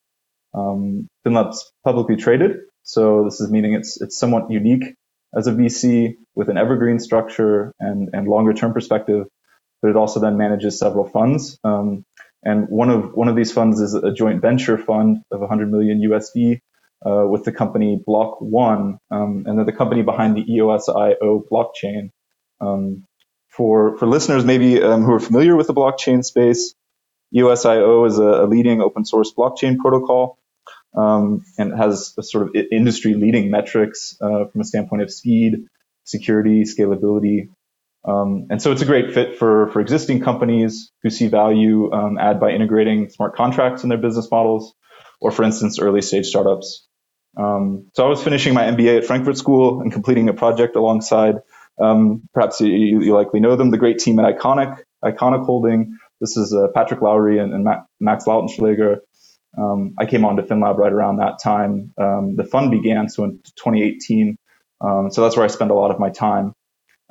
Um, 0.54 1.08
FinLab's 1.26 1.72
publicly 1.84 2.14
traded, 2.16 2.58
so 2.84 3.24
this 3.24 3.40
is 3.40 3.50
meaning 3.50 3.74
it's 3.74 4.00
it's 4.00 4.16
somewhat 4.16 4.50
unique 4.50 4.94
as 5.36 5.48
a 5.48 5.52
VC 5.52 6.14
with 6.36 6.48
an 6.48 6.56
evergreen 6.56 7.00
structure 7.00 7.72
and, 7.80 8.10
and 8.12 8.28
longer 8.28 8.52
term 8.52 8.72
perspective, 8.72 9.26
but 9.82 9.88
it 9.90 9.96
also 9.96 10.20
then 10.20 10.36
manages 10.36 10.78
several 10.78 11.08
funds. 11.08 11.58
Um, 11.64 12.04
and 12.44 12.68
one 12.68 12.90
of 12.90 13.14
one 13.14 13.26
of 13.28 13.34
these 13.34 13.50
funds 13.50 13.80
is 13.80 13.94
a 13.94 14.12
joint 14.12 14.40
venture 14.40 14.78
fund 14.78 15.22
of 15.32 15.40
100 15.40 15.72
million 15.72 16.00
USD 16.00 16.60
uh, 17.06 17.26
with 17.26 17.44
the 17.44 17.52
company 17.52 18.00
Block 18.04 18.40
One, 18.40 18.98
um, 19.10 19.44
and 19.46 19.58
then 19.58 19.66
the 19.66 19.72
company 19.72 20.02
behind 20.02 20.36
the 20.36 20.44
EOSIO 20.44 21.42
blockchain. 21.50 22.10
Um, 22.60 23.04
for 23.48 23.96
for 23.98 24.06
listeners 24.06 24.44
maybe 24.44 24.82
um, 24.82 25.02
who 25.04 25.12
are 25.12 25.20
familiar 25.20 25.54
with 25.54 25.68
the 25.68 25.74
blockchain 25.74 26.24
space, 26.24 26.74
EOSIO 27.34 28.06
is 28.06 28.18
a, 28.18 28.44
a 28.44 28.46
leading 28.46 28.80
open 28.80 29.04
source 29.04 29.32
blockchain 29.36 29.78
protocol 29.78 30.38
um, 30.96 31.44
and 31.58 31.76
has 31.76 32.14
a 32.18 32.22
sort 32.22 32.48
of 32.48 32.56
industry 32.70 33.14
leading 33.14 33.50
metrics 33.50 34.16
uh, 34.20 34.46
from 34.46 34.60
a 34.60 34.64
standpoint 34.64 35.02
of 35.02 35.12
speed, 35.12 35.66
security, 36.04 36.62
scalability. 36.62 37.48
Um, 38.06 38.48
and 38.50 38.60
so 38.60 38.70
it's 38.70 38.82
a 38.82 38.86
great 38.86 39.14
fit 39.14 39.38
for, 39.38 39.68
for 39.70 39.80
existing 39.80 40.20
companies 40.20 40.90
who 41.02 41.10
see 41.10 41.28
value 41.28 41.90
um, 41.92 42.18
add 42.18 42.38
by 42.38 42.50
integrating 42.50 43.08
smart 43.08 43.34
contracts 43.34 43.82
in 43.82 43.88
their 43.88 43.98
business 43.98 44.28
models, 44.30 44.74
or 45.20 45.30
for 45.30 45.42
instance, 45.42 45.78
early 45.78 46.02
stage 46.02 46.26
startups. 46.26 46.86
Um, 47.36 47.90
so 47.94 48.04
I 48.04 48.08
was 48.08 48.22
finishing 48.22 48.54
my 48.54 48.64
MBA 48.64 48.98
at 48.98 49.04
Frankfurt 49.04 49.36
School 49.36 49.80
and 49.80 49.92
completing 49.92 50.28
a 50.28 50.34
project 50.34 50.76
alongside, 50.76 51.36
um, 51.80 52.28
perhaps 52.32 52.60
you, 52.60 52.68
you, 53.00 53.14
likely 53.14 53.40
know 53.40 53.56
them, 53.56 53.70
the 53.70 53.78
great 53.78 53.98
team 53.98 54.18
at 54.20 54.38
Iconic, 54.38 54.78
Iconic 55.04 55.44
Holding. 55.44 55.98
This 56.20 56.36
is 56.36 56.54
uh, 56.54 56.68
Patrick 56.74 57.00
Lowry 57.02 57.38
and, 57.38 57.52
and 57.52 57.66
Max 58.00 58.24
Lautenschläger. 58.24 58.98
Um, 59.56 59.94
I 59.98 60.06
came 60.06 60.24
on 60.24 60.36
to 60.36 60.42
FinLab 60.42 60.78
right 60.78 60.92
around 60.92 61.16
that 61.16 61.38
time. 61.42 61.92
Um, 61.98 62.36
the 62.36 62.44
fund 62.44 62.70
began, 62.70 63.08
so 63.08 63.24
in 63.24 63.40
2018. 63.56 64.36
Um, 64.80 65.10
so 65.10 65.22
that's 65.22 65.36
where 65.36 65.44
I 65.44 65.48
spend 65.48 65.70
a 65.70 65.74
lot 65.74 65.90
of 65.90 65.98
my 65.98 66.10
time. 66.10 66.54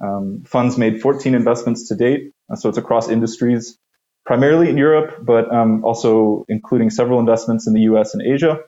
Um, 0.01 0.43
funds 0.45 0.77
made 0.77 1.01
14 1.01 1.35
investments 1.35 1.87
to 1.89 1.95
date, 1.95 2.31
uh, 2.51 2.55
so 2.55 2.69
it's 2.69 2.77
across 2.77 3.09
industries, 3.09 3.77
primarily 4.25 4.69
in 4.69 4.77
Europe, 4.77 5.17
but 5.21 5.53
um, 5.53 5.85
also 5.85 6.45
including 6.49 6.89
several 6.89 7.19
investments 7.19 7.67
in 7.67 7.73
the 7.73 7.81
U.S. 7.81 8.13
and 8.13 8.23
Asia. 8.23 8.59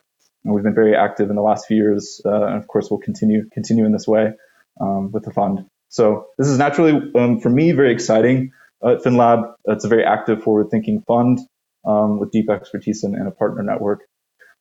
And 0.45 0.53
we've 0.53 0.63
been 0.63 0.75
very 0.75 0.95
active 0.95 1.29
in 1.29 1.35
the 1.35 1.41
last 1.41 1.65
few 1.65 1.77
years, 1.77 2.21
uh, 2.23 2.45
and 2.45 2.55
of 2.57 2.67
course 2.67 2.89
we'll 2.89 2.99
continue 2.99 3.49
continue 3.51 3.85
in 3.85 3.91
this 3.91 4.07
way 4.07 4.31
um, 4.79 5.11
with 5.11 5.23
the 5.23 5.31
fund. 5.31 5.65
So 5.89 6.27
this 6.37 6.47
is 6.47 6.57
naturally 6.57 7.11
for 7.13 7.49
me 7.49 7.71
very 7.71 7.91
exciting. 7.91 8.51
Uh, 8.83 8.93
at 8.93 9.03
FinLab, 9.03 9.53
it's 9.65 9.85
a 9.85 9.87
very 9.87 10.03
active, 10.03 10.43
forward-thinking 10.43 11.03
fund 11.07 11.39
um, 11.85 12.19
with 12.19 12.31
deep 12.31 12.49
expertise 12.49 13.03
and, 13.03 13.15
and, 13.15 13.27
a 13.27 13.31
partner 13.31 13.63
network. 13.63 14.01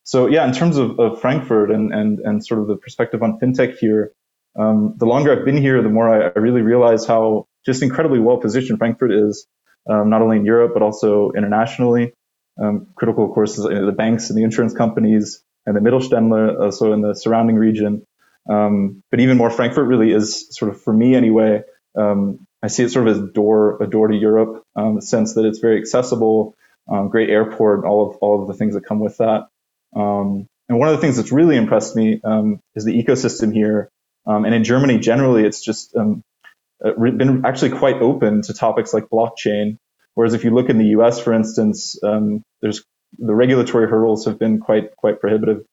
So 0.05 0.29
yeah, 0.29 0.47
in 0.47 0.55
terms 0.55 0.77
of, 0.77 0.99
of 1.01 1.21
Frankfurt 1.21 1.71
and, 1.71 1.93
and, 1.93 2.21
and 2.21 2.47
sort 2.47 2.61
of 2.61 2.69
the 2.69 2.77
perspective 2.77 3.23
on 3.23 3.39
fintech 3.41 3.77
here, 3.77 4.13
um, 4.59 4.95
the 4.97 5.07
longer 5.07 5.37
I've 5.37 5.45
been 5.45 5.57
here, 5.57 5.83
the 5.83 5.89
more 5.89 6.09
I, 6.09 6.29
I, 6.29 6.39
really 6.39 6.63
realize 6.63 7.07
how 7.07 7.49
just 7.67 7.83
incredibly 7.83 8.21
well 8.21 8.39
positioned 8.39 8.79
Frankfurt 8.79 9.13
is, 9.13 9.47
um, 9.91 10.11
not 10.11 10.23
only 10.23 10.37
in 10.37 10.45
Europe, 10.45 10.73
but 10.75 10.83
also 10.83 11.33
internationally. 11.37 12.13
Um, 12.63 12.87
critical, 12.95 13.25
of 13.25 13.33
course, 13.33 13.59
is 13.59 13.65
the 13.65 13.95
banks 13.97 14.31
and 14.31 14.39
the 14.39 14.45
insurance 14.45 14.73
companies 14.73 15.44
and 15.67 15.77
the 15.77 15.81
Mittelständler, 15.81 16.61
also 16.61 16.93
in 16.93 17.01
the 17.01 17.15
surrounding 17.15 17.57
region. 17.57 18.07
Um, 18.49 19.03
but 19.11 19.21
even 19.21 19.37
more, 19.37 19.51
Frankfurt 19.51 19.87
really 19.87 20.13
is 20.13 20.47
sort 20.51 20.71
of, 20.71 20.81
for 20.81 20.93
me 20.93 21.15
anyway, 21.15 21.63
um, 21.97 22.47
I 22.63 22.69
see 22.69 22.83
it 22.83 22.91
sort 22.91 23.09
of 23.09 23.17
as 23.17 23.33
door, 23.33 23.83
a 23.83 23.87
door 23.87 24.09
to 24.09 24.17
Europe, 24.17 24.63
um, 24.77 25.01
sense 25.01 25.35
that 25.35 25.45
it's 25.45 25.59
very 25.59 25.79
accessible, 25.79 26.55
um, 26.91 27.09
great 27.09 27.31
airport, 27.31 27.85
all 27.85 28.11
of 28.11 28.17
all 28.17 28.43
of 28.43 28.49
the 28.49 28.55
things 28.55 28.75
that 28.75 28.85
come 28.85 29.01
with 29.01 29.19
that. 29.19 29.49
Um, 29.97 30.47
and 30.69 30.79
one 30.79 30.89
of 30.89 30.97
the 30.97 31.01
things 31.01 31.17
that's 31.17 31.33
really 31.33 31.57
impressed 31.57 31.95
me 31.95 32.21
um, 32.25 32.61
is 32.75 32.85
the 32.85 33.03
ecosystem 33.03 33.53
here. 33.53 33.91
Um, 34.27 34.45
and 34.45 34.55
in 34.55 34.65
Germany, 34.65 34.99
generally, 34.99 35.45
it's 35.45 35.63
just 35.63 35.95
um, 35.95 36.23
uh, 36.85 36.93
been 36.93 37.45
actually 37.45 37.71
quite 37.71 37.97
open 37.97 38.43
to 38.43 38.55
topics 38.55 38.95
like 38.95 39.09
blockchain. 39.13 39.77
Whereas 40.15 40.33
if 40.33 40.45
you 40.45 40.51
look 40.55 40.71
in 40.71 40.79
the 40.79 40.87
U.S., 40.97 41.21
for 41.21 41.33
instance, 41.35 42.03
um, 42.03 42.43
there's 42.63 42.83
the 43.19 43.35
regulatory 43.35 43.89
hurdles 43.89 44.27
have 44.27 44.39
been 44.39 44.61
quite 44.61 44.97
quite 44.97 45.21
prohibitive. 45.21 45.65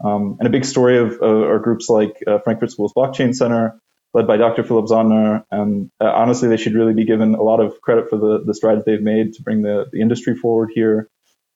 and 0.00 0.46
a 0.46 0.50
big 0.50 0.64
story 0.64 0.98
of 0.98 1.20
uh, 1.20 1.26
are 1.26 1.58
groups 1.58 1.88
like 1.88 2.16
uh, 2.26 2.38
Frankfurt 2.38 2.70
School's 2.70 2.92
Blockchain 2.94 3.34
Center, 3.34 3.80
led 4.14 4.26
by 4.26 4.36
Dr. 4.36 4.64
Philipp 4.64 4.86
Sandner. 4.86 5.44
And 5.50 5.90
uh, 6.00 6.10
honestly, 6.10 6.48
they 6.48 6.56
should 6.56 6.74
really 6.74 6.94
be 6.94 7.04
given 7.04 7.34
a 7.34 7.42
lot 7.42 7.60
of 7.60 7.80
credit 7.80 8.08
for 8.08 8.18
the, 8.18 8.42
the 8.44 8.54
strides 8.54 8.84
they've 8.84 9.02
made 9.02 9.34
to 9.34 9.42
bring 9.42 9.62
the, 9.62 9.86
the 9.92 10.00
industry 10.00 10.34
forward 10.34 10.70
here. 10.74 11.08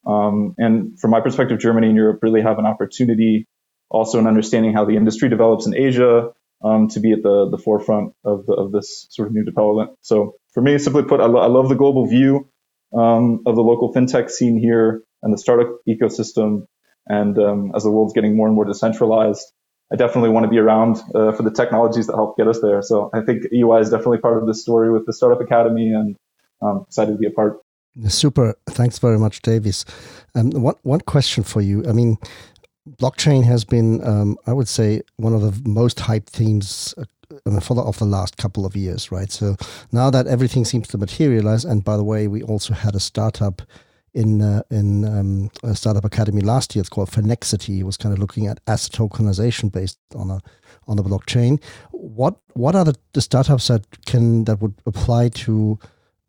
Um, 0.07 0.55
and 0.59 0.99
from 0.99 1.11
my 1.11 1.21
perspective, 1.21 1.59
Germany 1.61 1.89
and 1.89 1.97
Europe 1.97 2.21
really 2.23 2.43
have 2.43 2.59
an 2.59 2.67
opportunity 2.67 3.47
also 3.89 4.19
in 4.19 4.27
understanding 4.27 4.73
how 4.73 4.85
the 4.85 4.97
industry 4.97 5.29
develops 5.29 5.67
in 5.67 5.77
Asia 5.77 6.31
um, 6.65 6.89
to 6.89 7.01
be 7.01 7.13
at 7.13 7.23
the, 7.23 7.49
the 7.51 7.59
forefront 7.59 8.15
of, 8.25 8.47
the, 8.47 8.53
of 8.53 8.73
this 8.73 9.07
sort 9.11 9.29
of 9.29 9.35
new 9.35 9.45
development. 9.45 9.91
So 10.01 10.37
for 10.55 10.63
me, 10.63 10.79
simply 10.79 11.05
put, 11.05 11.21
I, 11.21 11.27
lo- 11.27 11.41
I 11.41 11.47
love 11.47 11.69
the 11.69 11.75
global 11.75 12.07
view 12.07 12.49
um, 12.97 13.43
of 13.47 13.55
the 13.55 13.63
local 13.63 13.93
fintech 13.93 14.31
scene 14.31 14.59
here 14.59 15.03
and 15.23 15.33
the 15.33 15.39
startup 15.39 15.79
ecosystem. 15.89 16.67
And 17.07 17.39
um, 17.39 17.73
as 17.75 17.83
the 17.83 17.91
world's 17.91 18.13
getting 18.13 18.37
more 18.37 18.47
and 18.47 18.55
more 18.55 18.65
decentralized, 18.65 19.53
I 19.93 19.97
definitely 19.97 20.31
want 20.31 20.45
to 20.45 20.51
be 20.51 20.59
around 20.59 21.03
uh, 21.15 21.33
for 21.33 21.43
the 21.43 21.51
technologies 21.51 22.07
that 22.07 22.15
help 22.15 22.37
get 22.37 22.49
us 22.49 22.61
there. 22.61 22.81
So 22.81 23.11
I 23.13 23.21
think 23.21 23.45
EY 23.53 23.81
is 23.81 23.91
definitely 23.91 24.19
part 24.19 24.39
of 24.39 24.47
this 24.47 24.63
story 24.63 24.91
with 24.91 25.05
the 25.07 25.13
Startup 25.13 25.41
Academy, 25.41 25.93
and 25.93 26.17
I'm 26.63 26.83
excited 26.87 27.13
to 27.13 27.19
be 27.19 27.27
a 27.27 27.31
part. 27.31 27.59
Super. 28.09 28.55
Thanks 28.71 28.99
very 28.99 29.19
much, 29.19 29.43
Davis. 29.43 29.85
Um, 30.35 30.51
one 30.51 30.77
one 30.83 31.01
question 31.01 31.45
for 31.45 31.61
you. 31.61 31.85
I 31.87 31.93
mean, 31.93 32.17
blockchain 32.89 33.45
has 33.45 33.65
been, 33.65 34.03
um, 34.07 34.39
I 34.47 34.55
would 34.55 34.69
say, 34.69 35.03
one 35.17 35.35
of 35.35 35.43
the 35.43 35.69
most 35.69 35.99
hyped 35.99 36.29
themes 36.29 36.95
uh, 36.97 37.61
for 37.61 37.79
of 37.79 37.99
the 37.99 38.07
last 38.07 38.39
couple 38.39 38.65
of 38.65 38.75
years, 38.75 39.13
right? 39.13 39.31
So 39.31 39.57
now 39.93 40.11
that 40.11 40.27
everything 40.27 40.65
seems 40.65 40.89
to 40.89 40.99
materialize, 40.99 41.67
and 41.67 41.85
by 41.85 41.99
the 41.99 42.05
way, 42.05 42.29
we 42.29 42.43
also 42.43 42.73
had 42.73 42.95
a 42.95 43.01
startup 43.01 43.61
in 44.15 44.43
uh, 44.43 44.63
in 44.71 45.05
um, 45.05 45.51
a 45.63 45.75
startup 45.75 46.05
academy 46.05 46.43
last 46.43 46.75
year. 46.75 46.81
It's 46.81 46.89
called 46.89 47.11
Finexity. 47.11 47.81
It 47.81 47.85
was 47.85 47.97
kind 47.97 48.13
of 48.13 48.19
looking 48.19 48.47
at 48.47 48.61
asset 48.67 48.93
tokenization 48.93 49.73
based 49.73 49.99
on 50.15 50.31
a 50.31 50.41
on 50.87 50.97
the 50.97 51.03
blockchain. 51.03 51.63
What 51.91 52.37
what 52.55 52.75
are 52.75 52.85
the, 52.85 52.95
the 53.13 53.21
startups 53.21 53.69
that 53.69 53.85
can 54.07 54.45
that 54.45 54.61
would 54.61 54.75
apply 54.87 55.31
to 55.31 55.79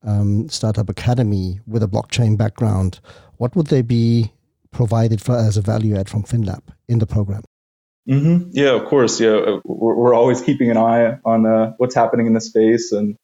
um, 0.04 0.50
startup 0.50 0.90
academy 0.90 1.60
with 1.68 1.84
a 1.84 1.88
blockchain 1.88 2.38
background? 2.38 3.00
What 3.38 3.56
would 3.56 3.68
they 3.68 3.82
be 3.82 4.32
provided 4.72 5.22
for 5.22 5.36
as 5.36 5.58
a 5.58 5.62
value 5.62 5.96
add 5.96 6.10
from 6.10 6.24
FinLab 6.24 6.62
in 6.88 7.00
the 7.00 7.08
program? 7.08 7.44
Mm-hmm. 8.10 8.50
Yeah, 8.52 8.72
of 8.72 8.86
course. 8.86 9.20
Yeah, 9.20 9.60
we're, 9.64 9.96
we're 9.96 10.14
always 10.14 10.42
keeping 10.42 10.70
an 10.70 10.78
eye 10.78 11.18
on 11.24 11.46
uh, 11.46 11.74
what's 11.78 11.96
happening 11.96 12.28
in 12.28 12.34
the 12.34 12.42
space 12.42 12.92
and 12.92 13.16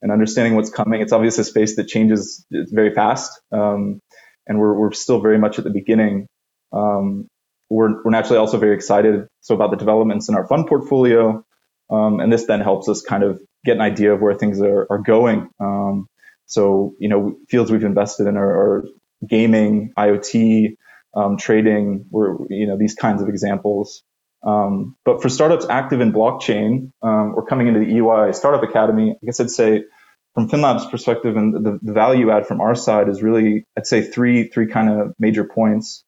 and 0.00 0.12
understanding 0.12 0.54
what's 0.54 0.70
coming. 0.70 1.00
It's 1.00 1.12
obviously 1.12 1.42
a 1.42 1.44
space 1.44 1.76
that 1.76 1.88
changes 1.88 2.46
very 2.50 2.94
fast. 2.94 3.40
Um, 3.50 4.00
and 4.48 4.58
we're, 4.58 4.74
we're 4.74 4.92
still 4.92 5.20
very 5.20 5.38
much 5.38 5.58
at 5.58 5.64
the 5.64 5.70
beginning. 5.70 6.26
Um, 6.72 7.28
we're, 7.70 8.02
we're 8.02 8.10
naturally 8.10 8.38
also 8.38 8.58
very 8.58 8.74
excited 8.74 9.26
so 9.40 9.54
about 9.54 9.70
the 9.70 9.76
developments 9.76 10.28
in 10.28 10.34
our 10.34 10.46
fund 10.46 10.66
portfolio. 10.66 11.44
Um, 11.90 12.20
and 12.20 12.32
this 12.32 12.46
then 12.46 12.60
helps 12.60 12.88
us 12.88 13.02
kind 13.02 13.22
of 13.22 13.40
get 13.64 13.76
an 13.76 13.82
idea 13.82 14.12
of 14.14 14.20
where 14.20 14.34
things 14.34 14.60
are, 14.60 14.86
are 14.90 14.98
going. 14.98 15.48
Um, 15.60 16.06
so, 16.46 16.94
you 16.98 17.08
know, 17.08 17.36
fields 17.48 17.70
we've 17.70 17.84
invested 17.84 18.26
in 18.26 18.36
are, 18.36 18.48
are 18.48 18.84
gaming, 19.26 19.92
IoT, 19.98 20.76
um, 21.14 21.36
trading, 21.36 22.06
we're, 22.10 22.36
you 22.48 22.66
know, 22.66 22.78
these 22.78 22.94
kinds 22.94 23.22
of 23.22 23.28
examples. 23.28 24.02
Um, 24.42 24.96
but 25.04 25.20
for 25.20 25.28
startups 25.28 25.66
active 25.68 26.00
in 26.00 26.12
blockchain, 26.12 26.92
um, 27.02 27.34
or 27.34 27.44
coming 27.44 27.66
into 27.66 27.80
the 27.80 27.86
EY 27.86 28.32
Startup 28.32 28.62
Academy, 28.62 29.10
I 29.10 29.26
guess 29.26 29.40
I'd 29.40 29.50
say 29.50 29.84
from 30.34 30.48
FinLab's 30.48 30.86
perspective 30.86 31.36
and 31.36 31.54
the, 31.54 31.78
the, 31.82 31.92
value 31.92 32.30
add 32.30 32.46
from 32.46 32.60
our 32.60 32.74
side 32.74 33.08
is 33.08 33.22
really, 33.22 33.64
I'd 33.76 33.86
say 33.86 34.02
three, 34.02 34.48
three 34.48 34.68
kind 34.68 34.88
of 34.88 35.14
major 35.18 35.44
points. 35.44 36.04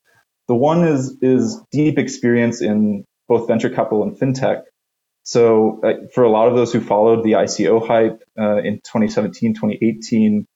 The 0.47 0.55
one 0.55 0.87
is, 0.87 1.17
is 1.21 1.61
deep 1.73 1.99
experience 1.99 2.61
in 2.61 3.05
both 3.29 3.49
venture 3.49 3.71
capital 3.71 4.03
and 4.03 4.17
fintech. 4.19 4.62
So 5.23 5.81
uh, 5.83 6.07
for 6.15 6.25
a 6.25 6.31
lot 6.31 6.49
of 6.49 6.55
those 6.55 6.73
who 6.73 6.81
followed 6.81 7.25
the 7.25 7.33
ICO 7.33 7.87
hype 7.87 8.23
uh, 8.39 8.59
in 8.59 8.77
2017, 8.77 9.55
2018, 9.55 10.47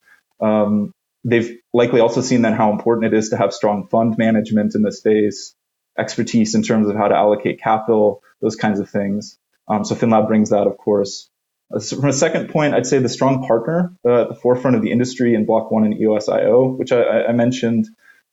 um, 0.41 0.91
they've 1.23 1.57
likely 1.73 1.99
also 1.99 2.21
seen 2.21 2.41
then 2.41 2.53
how 2.53 2.71
important 2.71 3.13
it 3.13 3.17
is 3.17 3.29
to 3.29 3.37
have 3.37 3.53
strong 3.53 3.87
fund 3.87 4.17
management 4.17 4.75
in 4.75 4.81
the 4.81 4.91
space, 4.91 5.55
expertise 5.97 6.55
in 6.55 6.63
terms 6.63 6.87
of 6.87 6.95
how 6.95 7.07
to 7.07 7.15
allocate 7.15 7.59
capital, 7.59 8.21
those 8.41 8.55
kinds 8.55 8.79
of 8.79 8.89
things. 8.89 9.37
Um, 9.67 9.85
so 9.85 9.95
FinLab 9.95 10.27
brings 10.27 10.49
that, 10.51 10.67
of 10.67 10.77
course. 10.77 11.29
From 11.69 12.09
a 12.09 12.13
second 12.13 12.49
point, 12.49 12.75
I'd 12.75 12.85
say 12.85 12.99
the 12.99 13.09
strong 13.09 13.45
partner 13.47 13.91
uh, 14.05 14.21
at 14.21 14.29
the 14.29 14.35
forefront 14.35 14.75
of 14.75 14.83
the 14.83 14.91
industry 14.91 15.33
in 15.33 15.45
Block 15.45 15.71
One 15.71 15.83
and 15.83 15.95
EOSIO, 15.95 16.77
which 16.77 16.91
I, 16.91 17.25
I 17.25 17.31
mentioned. 17.31 17.87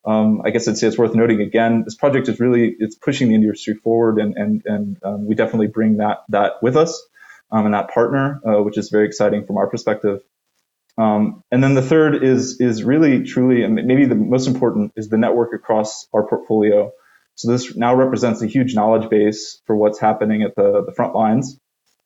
Um, 0.04 0.42
I 0.44 0.50
guess 0.50 0.68
I'd 0.68 0.76
say 0.76 0.88
it's 0.88 0.98
worth 0.98 1.14
noting 1.14 1.40
again. 1.40 1.82
This 1.84 1.94
project 1.94 2.28
is 2.28 2.40
really 2.40 2.74
it's 2.78 2.96
pushing 2.96 3.28
the 3.28 3.34
industry 3.34 3.74
forward, 3.74 4.18
and 4.18 4.36
and 4.36 4.62
and 4.66 4.96
um, 5.02 5.26
we 5.26 5.34
definitely 5.34 5.68
bring 5.68 5.98
that 5.98 6.18
that 6.28 6.54
with 6.60 6.76
us 6.76 7.02
um, 7.50 7.64
and 7.64 7.74
that 7.74 7.88
partner, 7.88 8.40
uh, 8.46 8.62
which 8.62 8.76
is 8.76 8.90
very 8.90 9.06
exciting 9.06 9.46
from 9.46 9.56
our 9.56 9.68
perspective. 9.68 10.20
Um, 10.98 11.42
and 11.50 11.64
then 11.64 11.74
the 11.74 11.82
third 11.82 12.22
is 12.22 12.60
is 12.60 12.84
really 12.84 13.24
truly, 13.24 13.62
and 13.62 13.74
maybe 13.74 14.04
the 14.04 14.14
most 14.14 14.46
important, 14.46 14.92
is 14.94 15.08
the 15.08 15.16
network 15.16 15.54
across 15.54 16.06
our 16.12 16.26
portfolio. 16.26 16.92
So 17.36 17.50
this 17.50 17.74
now 17.74 17.94
represents 17.94 18.42
a 18.42 18.46
huge 18.46 18.74
knowledge 18.74 19.08
base 19.08 19.62
for 19.66 19.74
what's 19.74 19.98
happening 19.98 20.42
at 20.42 20.54
the 20.54 20.84
the 20.84 20.92
front 20.92 21.14
lines 21.14 21.58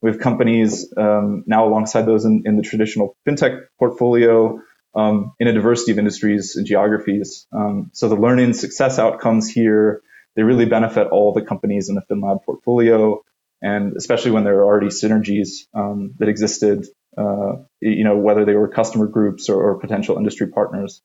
We 0.02 0.10
have 0.10 0.20
companies 0.20 0.92
um, 0.96 1.44
now 1.46 1.66
alongside 1.66 2.02
those 2.02 2.24
in, 2.24 2.42
in, 2.44 2.56
the 2.56 2.62
traditional 2.62 3.16
fintech 3.26 3.66
portfolio 3.78 4.60
um, 4.94 5.32
in 5.40 5.48
a 5.48 5.52
diversity 5.52 5.92
of 5.92 5.98
industries 5.98 6.56
and 6.56 6.66
geographies. 6.66 7.46
Um, 7.52 7.90
so 7.92 8.08
the 8.08 8.16
learning 8.16 8.52
success 8.52 8.98
outcomes 8.98 9.48
here, 9.48 10.02
they 10.34 10.42
really 10.42 10.66
benefit 10.66 11.08
all 11.08 11.32
the 11.32 11.42
companies 11.42 11.88
in 11.88 11.94
the 11.94 12.02
FinLab 12.02 12.44
portfolio. 12.44 13.22
And 13.62 13.96
especially 13.96 14.32
when 14.32 14.44
there 14.44 14.58
are 14.58 14.64
already 14.64 14.88
synergies 14.88 15.66
um, 15.72 16.14
that 16.18 16.28
existed, 16.28 16.86
uh, 17.16 17.54
you 17.80 18.04
know, 18.04 18.18
whether 18.18 18.44
they 18.44 18.54
were 18.54 18.68
customer 18.68 19.06
groups 19.06 19.48
or, 19.48 19.62
or 19.62 19.78
potential 19.80 20.18
industry 20.18 20.48
partners. 20.48 21.00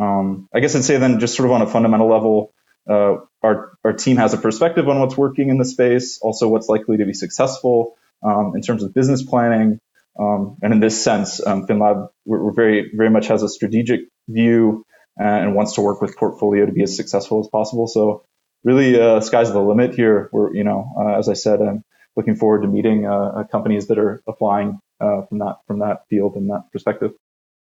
Um, 0.00 0.48
I 0.52 0.60
guess 0.60 0.74
I'd 0.74 0.84
say 0.84 0.96
then 0.96 1.20
just 1.20 1.36
sort 1.36 1.46
of 1.46 1.52
on 1.52 1.62
a 1.62 1.66
fundamental 1.66 2.08
level, 2.08 2.54
uh, 2.88 3.16
our, 3.42 3.78
our 3.84 3.92
team 3.92 4.16
has 4.16 4.32
a 4.32 4.38
perspective 4.38 4.88
on 4.88 4.98
what's 4.98 5.16
working 5.16 5.50
in 5.50 5.58
the 5.58 5.64
space, 5.64 6.18
also 6.20 6.48
what's 6.48 6.68
likely 6.68 6.96
to 6.96 7.04
be 7.04 7.12
successful 7.12 7.96
in 8.24 8.62
terms 8.62 8.82
of 8.82 8.94
business 8.94 9.22
planning. 9.22 9.78
Um, 10.18 10.56
and 10.62 10.72
in 10.72 10.80
this 10.80 11.02
sense, 11.02 11.44
um, 11.44 11.66
FinLab 11.66 12.08
we're, 12.24 12.44
we're, 12.44 12.52
very 12.52 12.92
very 12.94 13.10
much 13.10 13.26
has 13.26 13.42
a 13.42 13.48
strategic 13.48 14.02
view 14.28 14.84
and 15.16 15.54
wants 15.54 15.74
to 15.74 15.80
work 15.80 16.00
with 16.00 16.16
portfolio 16.16 16.66
to 16.66 16.72
be 16.72 16.82
as 16.82 16.96
successful 16.96 17.40
as 17.40 17.48
possible. 17.48 17.88
So 17.88 18.24
really, 18.62 19.00
uh, 19.00 19.20
sky's 19.20 19.52
the 19.52 19.60
limit 19.60 19.94
here. 19.94 20.28
We're 20.32 20.54
you 20.54 20.64
know 20.64 20.88
uh, 20.98 21.18
as 21.18 21.28
I 21.28 21.34
said, 21.34 21.60
I'm 21.60 21.82
looking 22.16 22.36
forward 22.36 22.62
to 22.62 22.68
meeting 22.68 23.06
uh, 23.06 23.44
companies 23.50 23.88
that 23.88 23.98
are 23.98 24.22
applying 24.26 24.78
uh, 25.00 25.22
from 25.22 25.38
that 25.38 25.56
from 25.66 25.80
that 25.80 26.06
field 26.08 26.36
and 26.36 26.48
that 26.50 26.64
perspective. 26.72 27.12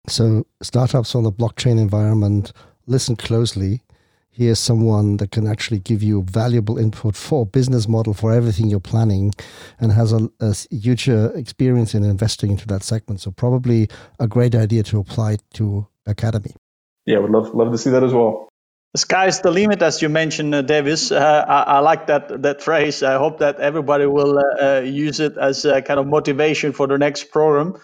So 0.07 0.45
startups 0.61 1.15
on 1.15 1.23
the 1.23 1.31
blockchain 1.31 1.79
environment 1.79 2.53
listen 2.85 3.15
closely 3.17 3.83
here's 4.37 4.59
someone 4.59 5.17
that 5.17 5.31
can 5.31 5.47
actually 5.47 5.79
give 5.79 6.03
you 6.03 6.23
valuable 6.23 6.77
input 6.77 7.15
for 7.15 7.45
business 7.45 7.87
model 7.87 8.13
for 8.13 8.31
everything 8.31 8.67
you're 8.67 8.79
planning 8.79 9.33
and 9.79 9.91
has 9.91 10.13
a, 10.13 10.29
a 10.39 10.55
huge 10.69 11.09
uh, 11.09 11.31
experience 11.33 11.95
in 11.95 12.03
investing 12.03 12.51
into 12.51 12.67
that 12.67 12.83
segment 12.83 13.19
so 13.19 13.31
probably 13.31 13.89
a 14.19 14.27
great 14.27 14.53
idea 14.53 14.83
to 14.83 14.99
apply 14.99 15.37
to 15.53 15.87
academy 16.05 16.53
yeah 17.05 17.17
would 17.17 17.31
love 17.31 17.53
love 17.55 17.71
to 17.71 17.77
see 17.77 17.89
that 17.89 18.03
as 18.03 18.13
well 18.13 18.47
the 18.93 18.99
sky's 18.99 19.41
the 19.41 19.51
limit, 19.51 19.81
as 19.81 20.01
you 20.01 20.07
mentioned, 20.07 20.55
uh, 20.55 20.61
Davis. 20.61 21.11
Uh, 21.11 21.45
I, 21.47 21.61
I, 21.75 21.79
like 21.79 22.07
that 22.07 22.41
that 22.43 22.61
phrase. 22.61 23.03
I 23.03 23.17
hope 23.17 23.39
that 23.39 23.59
everybody 23.59 24.05
will 24.05 24.39
uh, 24.39 24.77
uh 24.77 24.79
use 24.79 25.19
it 25.19 25.37
as 25.37 25.65
a 25.65 25.81
kind 25.81 25.99
of 25.99 26.07
motivation 26.07 26.71
for 26.71 26.87
the 26.87 26.97
next 26.97 27.25
program. 27.25 27.75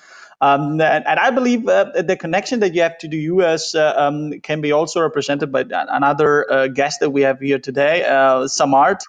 Um, 0.41 0.81
and, 0.81 1.05
and, 1.07 1.19
I 1.19 1.29
believe 1.29 1.67
uh, 1.67 2.01
the 2.01 2.17
connection 2.17 2.59
that 2.61 2.73
you 2.73 2.81
have 2.81 2.97
to 2.99 3.07
the 3.07 3.17
US 3.33 3.75
uh, 3.75 3.93
um, 3.95 4.39
can 4.41 4.61
be 4.61 4.71
also 4.71 5.01
represented 5.01 5.51
by 5.51 5.65
another 5.69 6.51
uh, 6.51 6.67
guest 6.67 6.99
that 6.99 7.11
we 7.11 7.21
have 7.21 7.39
here 7.39 7.59
today, 7.59 8.03
uh, 8.03 8.47
Samarth. 8.47 9.03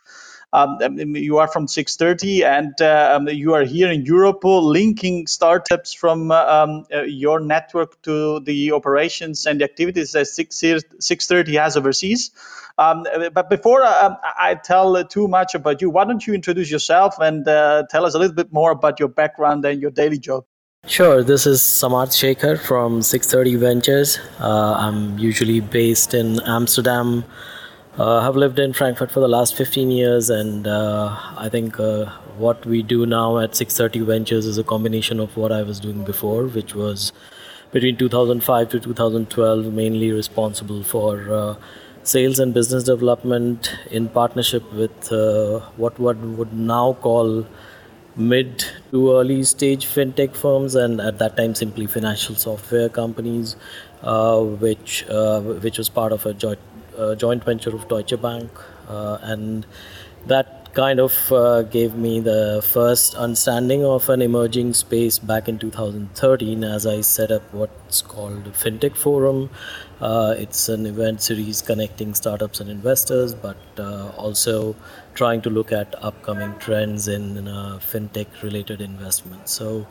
Um, 0.55 0.79
you 1.17 1.39
are 1.39 1.49
from 1.49 1.67
630 1.67 2.45
and 2.45 2.81
uh, 2.81 3.15
um, 3.17 3.29
you 3.29 3.55
are 3.55 3.65
here 3.65 3.91
in 3.91 4.05
Europe 4.05 4.45
linking 4.45 5.27
startups 5.27 5.93
from 5.93 6.31
uh, 6.31 6.37
um, 6.45 6.87
your 7.09 7.41
network 7.41 8.01
to 8.03 8.39
the 8.39 8.71
operations 8.71 9.47
and 9.47 9.61
the 9.61 9.65
activities 9.65 10.13
that 10.13 10.29
630 10.29 11.57
has 11.57 11.77
overseas. 11.77 12.31
Um, 12.79 13.05
but 13.33 13.51
before 13.51 13.83
uh, 13.83 14.15
I 14.23 14.55
tell 14.55 15.03
too 15.05 15.27
much 15.27 15.57
about 15.57 15.83
you, 15.83 15.91
why 15.91 16.05
don't 16.05 16.25
you 16.25 16.35
introduce 16.35 16.71
yourself 16.71 17.19
and 17.19 17.49
uh, 17.49 17.85
tell 17.91 18.07
us 18.07 18.15
a 18.15 18.19
little 18.21 18.37
bit 18.37 18.53
more 18.53 18.71
about 18.71 19.01
your 19.01 19.09
background 19.09 19.65
and 19.65 19.83
your 19.83 19.91
daily 19.91 20.19
job? 20.19 20.45
Sure, 20.87 21.23
this 21.25 21.47
is 21.47 21.63
Samarth 21.63 22.13
Shekhar 22.13 22.61
from 22.61 23.01
630 23.01 23.57
Ventures. 23.57 24.19
Uh, 24.39 24.75
I'm 24.75 25.19
usually 25.19 25.61
based 25.61 26.13
in 26.13 26.41
Amsterdam. 26.41 27.25
Uh, 27.97 28.21
have 28.21 28.37
lived 28.37 28.59
in 28.59 28.75
Frankfurt 28.75 29.11
for 29.11 29.21
the 29.21 29.29
last 29.29 29.57
15 29.57 29.91
years, 29.91 30.29
and 30.29 30.67
uh, 30.67 31.17
I 31.39 31.49
think 31.49 31.81
uh, 31.81 32.05
what 32.37 32.67
we 32.67 32.83
do 32.83 33.07
now 33.07 33.39
at 33.39 33.57
630 33.57 34.05
Ventures 34.05 34.45
is 34.45 34.59
a 34.59 34.63
combination 34.63 35.21
of 35.21 35.35
what 35.39 35.53
I 35.53 35.63
was 35.63 35.81
doing 35.81 36.05
before, 36.05 36.45
which 36.49 36.75
was 36.75 37.15
between 37.73 37.97
2005 37.97 38.69
to 38.69 38.79
2012, 38.79 39.73
mainly 39.73 40.13
responsible 40.13 40.83
for 40.83 41.33
uh, 41.33 41.55
sales 42.03 42.39
and 42.39 42.53
business 42.53 42.85
development 42.85 43.75
in 43.91 44.11
partnership 44.11 44.71
with 44.75 45.11
uh, 45.11 45.61
what 45.79 45.99
one 45.99 46.37
would 46.37 46.53
now 46.53 46.93
call 47.01 47.47
mid 48.17 48.67
to 48.95 49.13
early 49.13 49.43
stage 49.43 49.87
fintech 49.87 50.37
firms, 50.37 50.75
and 50.77 51.01
at 51.01 51.19
that 51.19 51.37
time 51.37 51.55
simply 51.55 51.87
financial 51.87 52.37
software 52.37 52.89
companies, 52.89 53.57
uh, 54.03 54.41
which 54.41 55.05
uh, 55.09 55.41
which 55.67 55.79
was 55.79 55.89
part 55.89 56.13
of 56.13 56.27
a 56.27 56.35
joint 56.35 56.61
uh, 56.97 57.15
joint 57.17 57.45
venture 57.45 57.75
of 57.75 57.89
Deutsche 57.89 58.21
Bank, 58.23 58.51
uh, 58.89 59.19
and 59.23 59.67
that 60.27 60.73
kind 60.75 61.01
of 61.01 61.33
uh, 61.33 61.63
gave 61.63 61.95
me 61.95 62.21
the 62.21 62.63
first 62.69 63.15
understanding 63.15 63.85
of 63.85 64.09
an 64.09 64.21
emerging 64.21 64.73
space 64.75 65.19
back 65.19 65.49
in 65.49 65.59
2013 65.59 66.65
as 66.65 66.87
I 66.87 67.01
set 67.01 67.31
up 67.31 67.43
what's 67.53 68.03
called 68.03 68.53
FinTech 68.63 68.97
Forum. 68.97 69.51
Uh, 70.01 70.35
it's 70.37 70.69
an 70.69 70.87
event 70.87 71.23
series 71.23 71.63
connecting 71.63 72.15
startups 72.15 72.61
and 72.61 72.69
investors, 72.69 73.33
but 73.35 73.57
uh, 73.79 74.09
also 74.17 74.75
trying 75.15 75.41
to 75.41 75.51
look 75.51 75.73
at 75.73 75.95
upcoming 76.03 76.55
trends 76.59 77.07
in 77.07 77.47
uh, 77.47 77.79
fintech 77.81 78.27
related 78.43 78.81
investments. 78.81 79.53
So, 79.53 79.87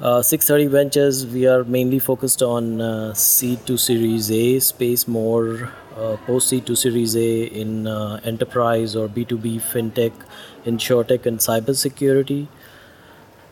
uh, 0.00 0.22
630 0.22 0.66
Ventures, 0.66 1.26
we 1.26 1.46
are 1.46 1.62
mainly 1.62 2.00
focused 2.00 2.42
on 2.42 2.80
uh, 2.80 3.14
seed 3.14 3.64
to 3.66 3.76
Series 3.78 4.28
A 4.30 4.58
space, 4.58 5.06
more 5.06 5.72
uh, 5.96 6.16
post 6.26 6.48
seed 6.48 6.66
to 6.66 6.74
Series 6.74 7.16
A 7.16 7.44
in 7.44 7.86
enterprise 8.24 8.96
or 8.96 9.08
B2B 9.08 9.60
fintech, 9.62 10.12
insurtech, 10.66 11.26
and 11.26 11.38
cybersecurity 11.38 12.48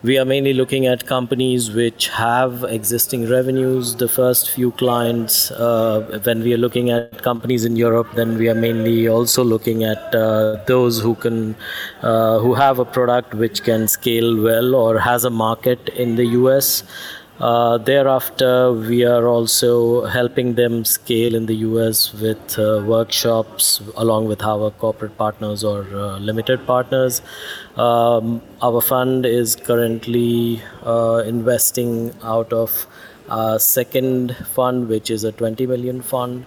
we 0.03 0.17
are 0.17 0.25
mainly 0.25 0.53
looking 0.53 0.85
at 0.85 1.05
companies 1.05 1.71
which 1.71 2.09
have 2.09 2.65
existing 2.65 3.29
revenues. 3.29 3.95
The 3.95 4.09
first 4.09 4.51
few 4.51 4.71
clients, 4.71 5.49
uh, 5.51 6.19
when 6.23 6.43
we 6.43 6.53
are 6.53 6.57
looking 6.57 6.89
at 6.89 7.21
companies 7.21 7.63
in 7.63 7.77
Europe, 7.77 8.09
then 8.13 8.37
we 8.37 8.49
are 8.49 8.55
mainly 8.55 9.07
also 9.07 9.45
looking 9.45 9.85
at 9.85 10.13
uh, 10.13 10.61
those 10.67 10.99
who 10.99 11.15
can, 11.15 11.55
uh, 12.01 12.39
who 12.39 12.53
have 12.53 12.79
a 12.79 12.85
product 12.85 13.33
which 13.33 13.63
can 13.63 13.87
scale 13.87 14.43
well 14.43 14.75
or 14.75 14.99
has 14.99 15.23
a 15.23 15.29
market 15.29 15.87
in 15.95 16.17
the 16.17 16.25
US. 16.41 16.83
Uh, 17.39 17.79
thereafter, 17.79 18.71
we 18.71 19.03
are 19.03 19.27
also 19.27 20.05
helping 20.05 20.53
them 20.53 20.85
scale 20.85 21.33
in 21.33 21.47
the 21.47 21.55
US 21.55 22.13
with 22.13 22.59
uh, 22.59 22.83
workshops 22.85 23.81
along 23.97 24.27
with 24.27 24.43
our 24.43 24.69
corporate 24.69 25.17
partners 25.17 25.63
or 25.63 25.81
uh, 25.93 26.19
limited 26.19 26.65
partners. 26.67 27.21
Um, 27.75 28.41
our 28.61 28.81
fund 28.81 29.25
is 29.25 29.55
currently 29.55 30.61
uh, 30.85 31.23
investing 31.25 32.13
out 32.21 32.53
of 32.53 32.85
our 33.29 33.57
second 33.57 34.35
fund, 34.53 34.87
which 34.87 35.09
is 35.09 35.23
a 35.23 35.31
20 35.31 35.65
million 35.65 36.01
fund. 36.01 36.45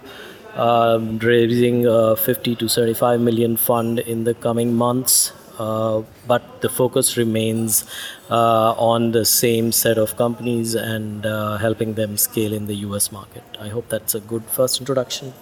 Um, 0.55 1.19
raising 1.19 1.85
a 1.85 2.15
50 2.15 2.55
to 2.55 2.67
35 2.67 3.19
million 3.19 3.57
fund 3.57 3.99
in 3.99 4.23
the 4.23 4.33
coming 4.33 4.73
months. 4.73 5.31
Uh, 6.27 6.37
but 6.37 6.61
the 6.61 6.69
focus 6.69 7.17
remains 7.17 7.85
uh, 8.29 8.73
on 8.73 9.11
the 9.11 9.25
same 9.25 9.71
set 9.71 9.97
of 9.97 10.15
companies 10.17 10.75
and 10.75 11.25
uh, 11.25 11.57
helping 11.57 11.93
them 11.93 12.17
scale 12.17 12.53
in 12.53 12.67
the 12.67 12.75
US 12.87 13.11
market. 13.11 13.43
I 13.59 13.69
hope 13.69 13.89
that's 13.89 14.15
a 14.15 14.19
good 14.19 14.43
first 14.45 14.79
introduction. 14.79 15.33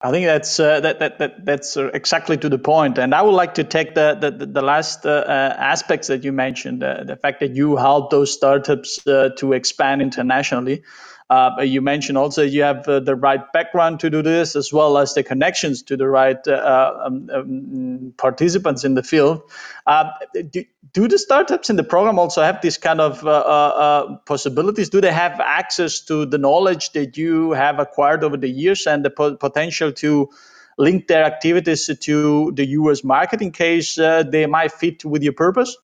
I 0.00 0.10
think 0.10 0.26
that's 0.26 0.60
uh, 0.60 0.80
that, 0.80 0.98
that, 0.98 1.18
that 1.18 1.46
that's 1.46 1.76
exactly 1.76 2.36
to 2.36 2.48
the 2.48 2.58
point. 2.58 2.96
point, 2.96 2.98
and 2.98 3.14
I 3.14 3.22
would 3.22 3.32
like 3.32 3.54
to 3.54 3.64
take 3.64 3.94
the 3.94 4.14
the, 4.20 4.46
the 4.46 4.62
last 4.62 5.06
uh, 5.06 5.24
uh, 5.26 5.56
aspects 5.58 6.08
that 6.08 6.24
you 6.24 6.32
mentioned, 6.32 6.82
the 6.82 7.18
fact 7.22 7.40
that 7.40 7.54
you 7.56 7.76
help 7.76 8.10
those 8.10 8.30
startups 8.30 9.02
to 9.04 9.52
expand 9.52 10.02
internationally. 10.02 10.82
Uh, 11.30 11.62
you 11.62 11.80
mentioned 11.80 12.18
also 12.18 12.42
you 12.42 12.62
have 12.62 12.86
uh, 12.86 13.00
the 13.00 13.16
right 13.16 13.50
background 13.52 14.00
to 14.00 14.10
do 14.10 14.20
this, 14.20 14.56
as 14.56 14.72
well 14.72 14.98
as 14.98 15.14
the 15.14 15.22
connections 15.22 15.82
to 15.82 15.96
the 15.96 16.06
right 16.06 16.46
uh, 16.46 16.94
um, 17.06 17.30
um, 17.32 18.14
participants 18.18 18.84
in 18.84 18.94
the 18.94 19.02
field. 19.02 19.42
Uh, 19.86 20.10
do, 20.50 20.64
do, 20.92 21.08
the 21.08 21.18
startups 21.18 21.70
in 21.70 21.76
the 21.76 21.82
program 21.82 22.18
also 22.18 22.42
have 22.42 22.60
this 22.60 22.76
kind 22.76 23.00
of 23.00 23.24
uh, 23.24 23.30
uh, 23.30 24.16
possibilities? 24.26 24.90
Do 24.90 25.00
they 25.00 25.12
have 25.12 25.40
access 25.40 26.00
to 26.02 26.26
the 26.26 26.36
knowledge 26.36 26.92
that 26.92 27.16
you 27.16 27.52
have 27.52 27.78
acquired 27.78 28.22
over 28.22 28.36
the 28.36 28.48
years 28.48 28.86
and 28.86 29.02
the 29.02 29.10
po- 29.10 29.36
potential 29.36 29.92
to 29.92 30.28
link 30.76 31.06
their 31.06 31.24
activities 31.24 31.90
to 32.00 32.52
the 32.52 32.66
US 32.66 33.02
market 33.02 33.40
in 33.40 33.50
case 33.50 33.94
they 33.94 34.44
might 34.46 34.72
fit 34.72 35.04
with 35.06 35.22
your 35.22 35.32
purpose? 35.32 35.74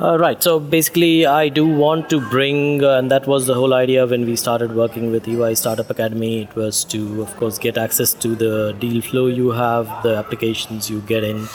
Uh, 0.00 0.18
right. 0.18 0.42
So 0.42 0.58
basically, 0.58 1.24
I 1.24 1.48
do 1.48 1.64
want 1.64 2.10
to 2.10 2.20
bring, 2.20 2.82
uh, 2.82 2.98
and 2.98 3.08
that 3.12 3.28
was 3.28 3.46
the 3.46 3.54
whole 3.54 3.72
idea 3.72 4.04
when 4.04 4.26
we 4.26 4.34
started 4.34 4.74
working 4.74 5.12
with 5.12 5.28
EY 5.28 5.54
Startup 5.54 5.88
Academy. 5.88 6.42
It 6.42 6.56
was 6.56 6.82
to, 6.86 7.22
of 7.22 7.36
course, 7.36 7.58
get 7.58 7.78
access 7.78 8.12
to 8.14 8.34
the 8.34 8.72
deal 8.80 9.00
flow 9.02 9.28
you 9.28 9.52
have, 9.52 9.86
the 10.02 10.16
applications 10.16 10.90
you 10.90 11.00
get 11.02 11.22
in. 11.22 11.46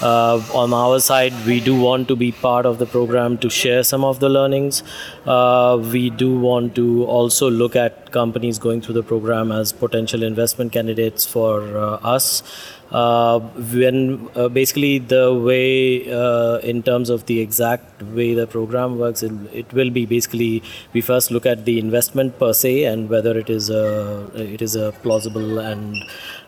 Uh, 0.00 0.40
on 0.54 0.72
our 0.72 1.00
side, 1.00 1.34
we 1.44 1.58
do 1.58 1.74
want 1.74 2.06
to 2.06 2.14
be 2.14 2.30
part 2.30 2.66
of 2.66 2.78
the 2.78 2.86
program 2.86 3.36
to 3.38 3.50
share 3.50 3.82
some 3.82 4.04
of 4.04 4.20
the 4.20 4.28
learnings. 4.28 4.84
Uh, 5.26 5.76
we 5.90 6.08
do 6.08 6.38
want 6.38 6.76
to 6.76 7.04
also 7.06 7.50
look 7.50 7.74
at 7.74 8.12
companies 8.12 8.60
going 8.60 8.80
through 8.80 8.94
the 8.94 9.02
program 9.02 9.50
as 9.50 9.72
potential 9.72 10.22
investment 10.22 10.70
candidates 10.70 11.26
for 11.26 11.76
uh, 11.76 11.98
us. 12.04 12.44
Uh, 12.90 13.38
when 13.38 14.28
uh, 14.34 14.48
basically 14.48 14.98
the 14.98 15.34
way 15.34 16.10
uh, 16.10 16.58
in 16.58 16.82
terms 16.82 17.10
of 17.10 17.26
the 17.26 17.40
exact 17.40 18.02
way 18.02 18.34
the 18.34 18.46
program 18.46 18.98
works 18.98 19.22
it, 19.22 19.32
it, 19.52 19.72
will 19.72 19.90
be 19.90 20.06
basically 20.06 20.62
we 20.92 21.00
first 21.00 21.30
look 21.30 21.44
at 21.44 21.64
the 21.64 21.78
investment 21.78 22.38
per 22.38 22.52
se 22.52 22.84
and 22.84 23.10
whether 23.10 23.36
it 23.38 23.50
is 23.50 23.68
a 23.68 24.30
it 24.34 24.62
is 24.62 24.74
a 24.74 24.92
plausible 25.02 25.58
and 25.58 25.96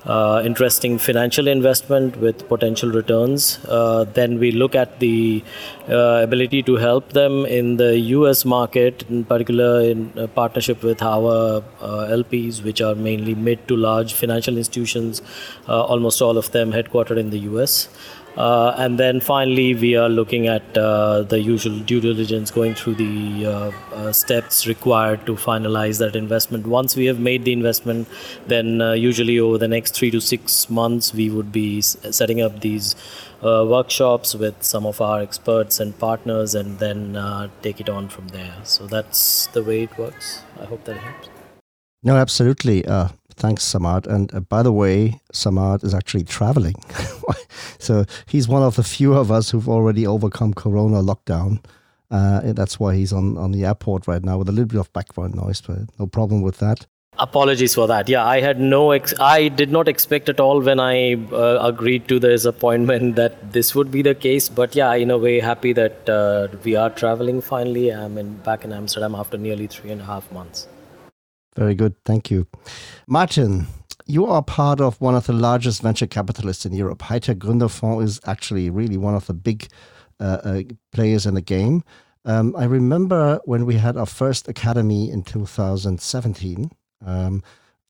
uh, 0.06 0.42
interesting 0.44 0.98
financial 0.98 1.46
investment 1.46 2.16
with 2.16 2.48
potential 2.48 2.90
returns. 2.90 3.58
Uh, 3.66 4.04
then 4.04 4.38
we 4.38 4.50
look 4.50 4.74
at 4.74 4.98
the 4.98 5.44
uh, 5.88 6.20
ability 6.22 6.62
to 6.62 6.76
help 6.76 7.12
them 7.12 7.44
in 7.44 7.76
the 7.76 7.98
US 7.98 8.44
market, 8.44 9.04
in 9.10 9.24
particular 9.24 9.82
in 9.82 10.28
partnership 10.34 10.82
with 10.82 11.02
our 11.02 11.62
LPs, 11.80 12.62
which 12.62 12.80
are 12.80 12.94
mainly 12.94 13.34
mid 13.34 13.66
to 13.68 13.76
large 13.76 14.14
financial 14.14 14.56
institutions, 14.56 15.20
almost 15.68 16.22
all 16.22 16.38
of 16.38 16.50
them 16.52 16.72
headquartered 16.72 17.18
in 17.18 17.30
the 17.30 17.40
US. 17.50 17.88
Uh, 18.36 18.74
and 18.78 18.98
then 18.98 19.20
finally, 19.20 19.74
we 19.74 19.96
are 19.96 20.08
looking 20.08 20.46
at 20.46 20.62
uh, 20.78 21.22
the 21.22 21.40
usual 21.40 21.78
due 21.80 22.00
diligence, 22.00 22.50
going 22.50 22.74
through 22.74 22.94
the 22.94 23.46
uh, 23.46 23.72
uh 23.92 24.12
steps 24.12 24.66
required 24.66 25.24
to 25.26 25.34
finalize 25.34 25.98
that 25.98 26.14
investment. 26.14 26.66
Once 26.66 26.96
we 26.96 27.06
have 27.06 27.18
made 27.18 27.44
the 27.44 27.52
investment, 27.52 28.08
then 28.46 28.80
uh, 28.80 28.92
usually 28.92 29.38
over 29.38 29.58
the 29.58 29.68
next 29.68 29.94
three 29.94 30.10
to 30.10 30.20
six 30.20 30.70
months, 30.70 31.12
we 31.12 31.28
would 31.28 31.50
be 31.50 31.80
setting 31.80 32.40
up 32.40 32.60
these 32.60 32.94
uh, 33.42 33.64
workshops 33.68 34.34
with 34.34 34.62
some 34.62 34.86
of 34.86 35.00
our 35.00 35.20
experts 35.20 35.80
and 35.80 35.98
partners, 35.98 36.54
and 36.54 36.78
then 36.78 37.50
take 37.62 37.80
it 37.80 37.88
on 37.88 38.08
from 38.08 38.28
there. 38.28 38.54
So 38.64 38.86
that's 38.86 39.48
the 39.48 39.62
way 39.62 39.82
it 39.82 39.98
works. 39.98 40.42
I 40.60 40.66
hope 40.66 40.84
that 40.84 40.96
helps. 40.96 41.28
No, 42.02 42.16
absolutely. 42.16 42.84
Thanks, 43.40 43.64
Samad. 43.64 44.07
And 44.07 44.33
uh, 44.35 44.40
by 44.40 44.62
the 44.62 44.70
way, 44.70 45.18
Samad 45.33 45.83
is 45.83 45.94
actually 45.94 46.24
traveling. 46.24 46.74
so 47.79 48.05
he's 48.26 48.46
one 48.46 48.62
of 48.62 48.76
the 48.76 48.83
few 48.83 49.14
of 49.14 49.31
us 49.33 49.50
who've 49.50 49.68
already 49.68 50.07
overcome 50.07 50.53
Corona 50.53 51.03
lockdown. 51.03 51.64
Uh, 52.11 52.53
that's 52.53 52.79
why 52.79 52.94
he's 52.94 53.14
on, 53.14 53.38
on 53.38 53.53
the 53.53 53.64
airport 53.64 54.07
right 54.07 54.22
now 54.22 54.37
with 54.37 54.50
a 54.50 54.53
little 54.53 54.66
bit 54.66 54.79
of 54.79 54.92
background 54.92 55.37
noise, 55.37 55.62
but 55.62 55.79
no 55.98 56.07
problem 56.07 56.42
with 56.42 56.59
that. 56.59 56.87
Apologies 57.18 57.74
for 57.74 57.87
that. 57.87 58.11
Yeah, 58.11 58.26
I 58.26 58.42
had 58.42 58.61
no, 58.61 58.90
ex- 58.90 59.18
I 59.18 59.48
did 59.48 59.70
not 59.72 59.88
expect 59.88 60.29
at 60.29 60.38
all 60.38 60.61
when 60.61 60.79
I 60.79 61.14
uh, 61.33 61.61
agreed 61.62 62.09
to 62.09 62.18
this 62.18 62.44
appointment 62.44 63.16
that 63.22 63.53
this 63.53 63.74
would 63.74 63.90
be 63.90 64.03
the 64.03 64.14
case. 64.14 64.50
But 64.50 64.74
yeah, 64.74 64.92
in 64.92 65.11
a 65.11 65.16
way, 65.16 65.40
happy 65.40 65.72
that 65.72 66.09
uh, 66.11 66.48
we 66.62 66.76
are 66.76 66.90
traveling 66.90 67.40
finally. 67.40 67.88
I'm 67.88 68.18
in, 68.18 68.37
back 68.37 68.66
in 68.66 68.72
Amsterdam 68.72 69.14
after 69.14 69.38
nearly 69.38 69.66
three 69.66 69.90
and 69.92 70.03
a 70.03 70.05
half 70.05 70.31
months. 70.31 70.68
Very 71.56 71.74
good. 71.74 71.94
Thank 72.04 72.30
you. 72.30 72.46
Martin, 73.06 73.66
you 74.06 74.26
are 74.26 74.42
part 74.42 74.80
of 74.80 75.00
one 75.00 75.14
of 75.14 75.26
the 75.26 75.32
largest 75.32 75.82
venture 75.82 76.06
capitalists 76.06 76.66
in 76.66 76.72
Europe. 76.72 77.00
Hightech 77.00 77.36
Gründerfonds 77.36 78.04
is 78.04 78.20
actually 78.26 78.70
really 78.70 78.96
one 78.96 79.14
of 79.14 79.26
the 79.26 79.34
big 79.34 79.68
uh, 80.20 80.38
uh, 80.44 80.62
players 80.92 81.26
in 81.26 81.34
the 81.34 81.40
game. 81.40 81.82
Um, 82.24 82.54
I 82.56 82.64
remember 82.64 83.40
when 83.44 83.66
we 83.66 83.76
had 83.76 83.96
our 83.96 84.06
first 84.06 84.48
academy 84.48 85.10
in 85.10 85.22
2017, 85.22 86.70
um, 87.04 87.42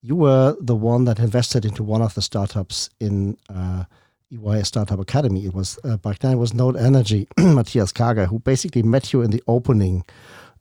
you 0.02 0.16
were 0.16 0.56
the 0.60 0.76
one 0.76 1.04
that 1.04 1.18
invested 1.18 1.64
into 1.64 1.82
one 1.82 2.00
of 2.00 2.14
the 2.14 2.22
startups 2.22 2.88
in 3.00 3.36
uh, 3.48 3.84
EY 4.30 4.62
Startup 4.62 4.98
Academy. 4.98 5.44
It 5.44 5.54
was 5.54 5.78
uh, 5.84 5.96
back 5.96 6.20
then 6.20 6.32
it 6.32 6.36
was 6.36 6.54
Node 6.54 6.76
Energy, 6.76 7.26
Matthias 7.36 7.92
Karger, 7.92 8.26
who 8.26 8.38
basically 8.38 8.82
met 8.82 9.12
you 9.12 9.22
in 9.22 9.30
the 9.30 9.42
opening 9.48 10.04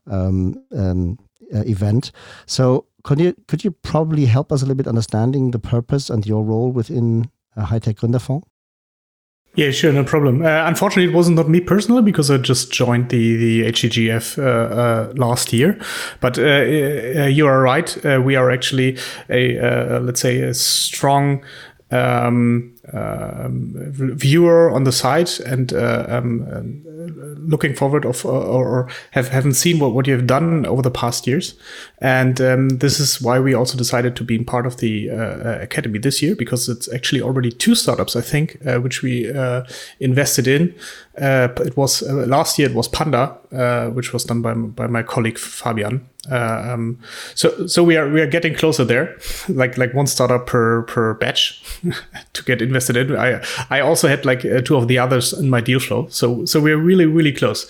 um, 0.08 0.62
um, 0.76 1.20
uh, 1.54 1.64
event. 1.66 2.12
So 2.48 2.86
could 3.04 3.20
you 3.20 3.36
could 3.48 3.64
you 3.64 3.72
probably 3.72 4.26
help 4.26 4.52
us 4.52 4.62
a 4.62 4.66
little 4.66 4.78
bit 4.78 4.88
understanding 4.88 5.52
the 5.52 5.60
purpose 5.60 6.10
and 6.10 6.26
your 6.26 6.44
role 6.44 6.72
within 6.72 7.30
a 7.56 7.64
Hightech 7.64 7.96
Gründerfonds? 7.96 8.44
Yeah, 9.56 9.72
sure, 9.72 9.92
no 9.92 10.04
problem. 10.04 10.44
Uh, 10.44 10.68
unfortunately, 10.68 11.12
it 11.12 11.16
wasn't 11.16 11.36
not 11.36 11.50
me 11.50 11.60
personally 11.60 12.04
because 12.04 12.30
I 12.30 12.38
just 12.38 12.72
joined 12.72 13.10
the 13.10 13.36
the 13.36 13.72
HTGF 13.72 14.38
uh, 14.38 14.44
uh, 14.44 15.14
last 15.16 15.52
year. 15.52 15.80
But 16.20 16.38
uh, 16.38 16.44
uh, 16.44 17.26
you 17.26 17.48
are 17.48 17.62
right. 17.62 18.06
Uh, 18.06 18.22
we 18.24 18.36
are 18.36 18.52
actually 18.52 18.98
a 19.30 20.00
let's 20.02 20.22
say 20.22 20.42
a 20.42 20.54
strong 20.54 21.44
um, 21.92 22.76
viewer 22.92 24.72
on 24.72 24.84
the 24.84 24.92
site 24.92 25.40
and 25.40 25.74
uh, 25.74 26.06
um, 26.10 26.84
looking 27.48 27.76
forward 27.76 28.06
of 28.06 28.26
or, 28.26 28.42
or, 28.42 28.88
have 29.12 29.30
haven't 29.30 29.54
seen 29.54 29.80
what, 29.80 29.94
what 29.94 30.08
you 30.08 30.14
have 30.14 30.28
done 30.28 30.66
over 30.66 30.82
the 30.82 30.92
past 30.92 31.28
years. 31.28 31.56
And 32.00 32.40
um, 32.42 32.70
this 32.70 33.00
is 33.00 33.22
why 33.22 33.40
we 33.40 33.54
also 33.54 33.78
decided 33.78 34.16
to 34.16 34.24
be 34.24 34.40
part 34.44 34.66
of 34.66 34.78
the 34.78 35.10
uh, 35.10 35.16
uh, 35.16 35.60
academy 35.62 36.00
this 36.00 36.22
year 36.22 36.36
because 36.36 36.70
it's 36.70 36.92
actually 36.94 37.22
already 37.22 37.52
two 37.52 37.76
startups 37.76 38.16
I 38.16 38.22
think 38.22 38.58
uh, 38.66 38.80
which 38.80 39.02
we 39.02 39.32
uh, 39.32 39.64
invested 40.00 40.48
in. 40.48 40.74
Uh, 41.20 41.50
it 41.60 41.76
was 41.76 42.02
last 42.02 42.58
year 42.58 42.70
it 42.70 42.76
was 42.76 42.88
Panda 42.88 43.38
which 43.94 44.14
was 44.14 44.24
done 44.24 44.42
by, 44.42 44.54
by 44.54 44.88
my 44.88 45.04
colleague 45.04 45.38
Fabian. 45.38 46.08
uh, 46.19 46.19
um, 46.30 47.00
so 47.36 47.68
so 47.68 47.84
we 47.84 47.98
are 47.98 48.10
we 48.10 48.22
are 48.22 48.28
getting 48.28 48.54
closer 48.54 48.86
there, 48.86 49.18
like 49.50 49.78
like 49.78 49.94
one 49.94 50.08
startup 50.08 50.48
per 50.48 50.84
per 50.84 51.14
batch 51.16 51.64
to 52.34 52.44
get 52.44 52.62
invested 52.62 52.98
in. 52.98 53.16
I 53.16 53.44
I 53.70 53.80
also 53.82 54.08
had 54.08 54.26
like 54.26 54.46
uh, 54.46 54.62
two 54.62 54.76
of 54.76 54.88
the 54.88 55.00
others 55.00 55.34
in 55.34 55.50
my 55.50 55.62
deal 55.62 55.80
flow. 55.80 56.08
So 56.10 56.46
so 56.46 56.60
we're 56.60 56.78
really 56.78 57.06
really 57.06 57.32
close. 57.32 57.70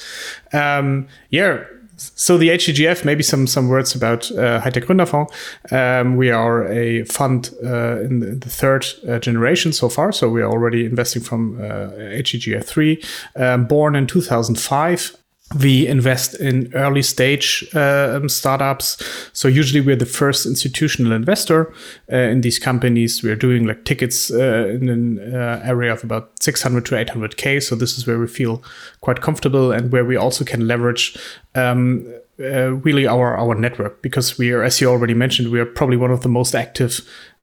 Um, 0.54 1.08
yeah. 1.30 1.64
So 2.02 2.38
the 2.38 2.48
HTGF, 2.48 3.04
maybe 3.04 3.24
some 3.24 3.46
some 3.46 3.68
words 3.68 3.94
about 3.94 4.32
uh, 4.32 4.62
Hightech 4.62 4.86
Gründerfonds. 4.86 5.30
Um, 5.70 6.16
we 6.16 6.32
are 6.32 6.66
a 6.72 7.04
fund 7.04 7.54
uh, 7.62 8.00
in, 8.00 8.40
the, 8.40 8.50
third 8.50 8.86
uh, 9.06 9.20
generation 9.20 9.74
so 9.74 9.90
far. 9.90 10.14
So 10.14 10.30
we 10.30 10.42
are 10.42 10.50
already 10.50 10.86
investing 10.86 11.22
from 11.22 11.60
uh, 11.60 11.90
HTGF 12.24 12.64
three, 12.64 13.04
um, 13.36 13.66
born 13.66 13.98
in 13.98 14.08
2005 14.08 15.18
we 15.58 15.88
invest 15.88 16.36
in 16.36 16.72
early 16.76 17.02
stage 17.02 17.68
uh, 17.74 18.28
startups. 18.28 19.02
So 19.34 19.48
usually 19.48 19.82
we're 19.82 19.96
the 19.96 20.06
first 20.06 20.46
institutional 20.46 21.12
investor 21.12 21.74
uh, 22.12 22.18
in 22.18 22.42
these 22.42 22.60
companies. 22.60 23.24
We're 23.24 23.36
doing 23.36 23.66
like 23.66 23.84
tickets 23.86 24.32
uh, 24.32 24.68
in 24.68 24.90
an 24.90 25.34
uh, 25.34 25.62
area 25.64 25.92
of 25.92 26.04
about 26.04 26.32
600 26.42 26.86
to 26.86 26.96
800k. 26.96 27.64
So 27.64 27.76
this 27.76 27.98
is 27.98 28.06
where 28.06 28.20
we 28.20 28.28
feel 28.28 28.62
quite 29.02 29.22
comfortable 29.22 29.72
and 29.72 29.92
where 29.92 30.06
we 30.06 30.16
also 30.16 30.46
can 30.46 30.68
leverage. 30.68 31.18
Um, 31.56 32.14
uh, 32.42 32.72
really 32.76 33.06
our 33.06 33.38
our 33.38 33.54
network 33.54 34.02
because 34.02 34.38
we 34.38 34.54
are 34.54 34.64
as 34.64 34.80
you 34.80 34.88
already 34.88 35.14
mentioned 35.14 35.52
we 35.52 35.60
are 35.60 35.66
probably 35.66 35.98
one 35.98 36.10
of 36.10 36.22
the 36.22 36.30
most 36.30 36.56
active 36.56 37.02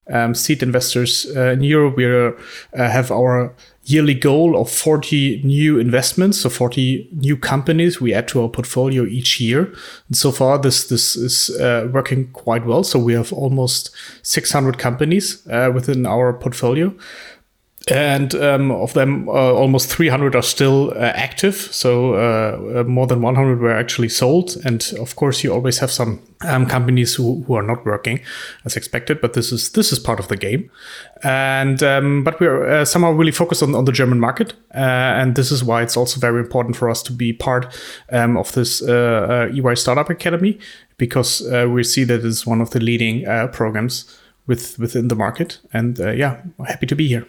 um, 0.09 0.35
seed 0.35 0.62
investors 0.62 1.27
uh, 1.37 1.51
in 1.53 1.62
Europe. 1.62 1.97
We 1.97 2.07
uh, 2.07 2.33
have 2.73 3.11
our 3.11 3.55
yearly 3.85 4.14
goal 4.14 4.57
of 4.61 4.69
40 4.69 5.42
new 5.45 5.79
investments, 5.79 6.40
so 6.40 6.49
40 6.49 7.09
new 7.12 7.37
companies 7.37 8.01
we 8.01 8.12
add 8.12 8.27
to 8.29 8.42
our 8.42 8.49
portfolio 8.49 9.05
each 9.05 9.40
year. 9.40 9.73
And 10.09 10.16
so 10.16 10.33
far, 10.33 10.59
this 10.59 10.88
this 10.88 11.16
is 11.16 11.51
uh, 11.61 11.88
working 11.92 12.29
quite 12.33 12.66
well. 12.66 12.85
So 12.85 12.99
we 12.99 13.14
have 13.14 13.33
almost 13.33 13.90
600 14.23 14.79
companies 14.79 15.47
uh, 15.49 15.71
within 15.73 16.07
our 16.07 16.33
portfolio 16.33 16.95
and 17.88 18.35
um, 18.35 18.72
of 18.72 18.94
them, 18.94 19.29
uh, 19.29 19.33
almost 19.33 19.88
300 19.90 20.35
are 20.35 20.42
still 20.42 20.90
uh, 20.96 21.12
active. 21.14 21.55
So 21.55 22.14
uh, 22.14 22.81
uh, 22.81 22.85
more 22.85 23.07
than 23.07 23.22
100 23.22 23.61
were 23.61 23.72
actually 23.72 24.09
sold. 24.09 24.57
And 24.64 24.92
of 24.99 25.14
course, 25.14 25.44
you 25.44 25.53
always 25.53 25.79
have 25.79 25.92
some 25.92 26.20
um, 26.40 26.66
companies 26.66 27.14
who, 27.14 27.44
who 27.44 27.55
are 27.55 27.62
not 27.62 27.87
working 27.87 28.18
as 28.64 28.77
expected. 28.77 29.20
But 29.20 29.35
this 29.35 29.53
is 29.53 29.70
this 29.70 29.92
is 29.92 30.01
part 30.01 30.18
of 30.18 30.27
the 30.27 30.37
game. 30.37 30.68
And 31.22 31.81
um, 31.85 32.25
but 32.25 32.40
we're 32.40 32.66
uh, 32.66 32.85
somehow 32.85 33.12
really 33.12 33.31
focused 33.31 33.62
on, 33.62 33.72
on 33.77 33.85
the 33.85 33.92
German 33.92 34.18
market, 34.18 34.55
uh, 34.75 34.79
and 35.20 35.37
this 35.37 35.53
is 35.53 35.62
why 35.62 35.83
it's 35.83 35.96
also 35.96 36.18
very 36.18 36.40
important 36.40 36.75
for 36.75 36.90
us 36.90 37.05
to 37.05 37.12
be 37.12 37.33
part 37.33 37.72
um, 38.11 38.37
of 38.37 38.51
this 38.53 38.83
EY 38.83 39.77
Startup 39.77 40.11
Academy 40.11 40.59
because 40.99 41.40
we 41.68 41.85
see 41.85 42.03
that 42.03 42.25
it's 42.25 42.44
one 42.44 42.61
of 42.61 42.70
the 42.70 42.81
leading 42.81 43.25
programs 43.53 44.18
with 44.49 44.77
within 44.81 45.07
the 45.07 45.14
market. 45.14 45.61
And 45.72 45.99
yeah, 45.99 46.42
happy 46.66 46.87
to 46.87 46.96
be 46.96 47.07
here. 47.07 47.27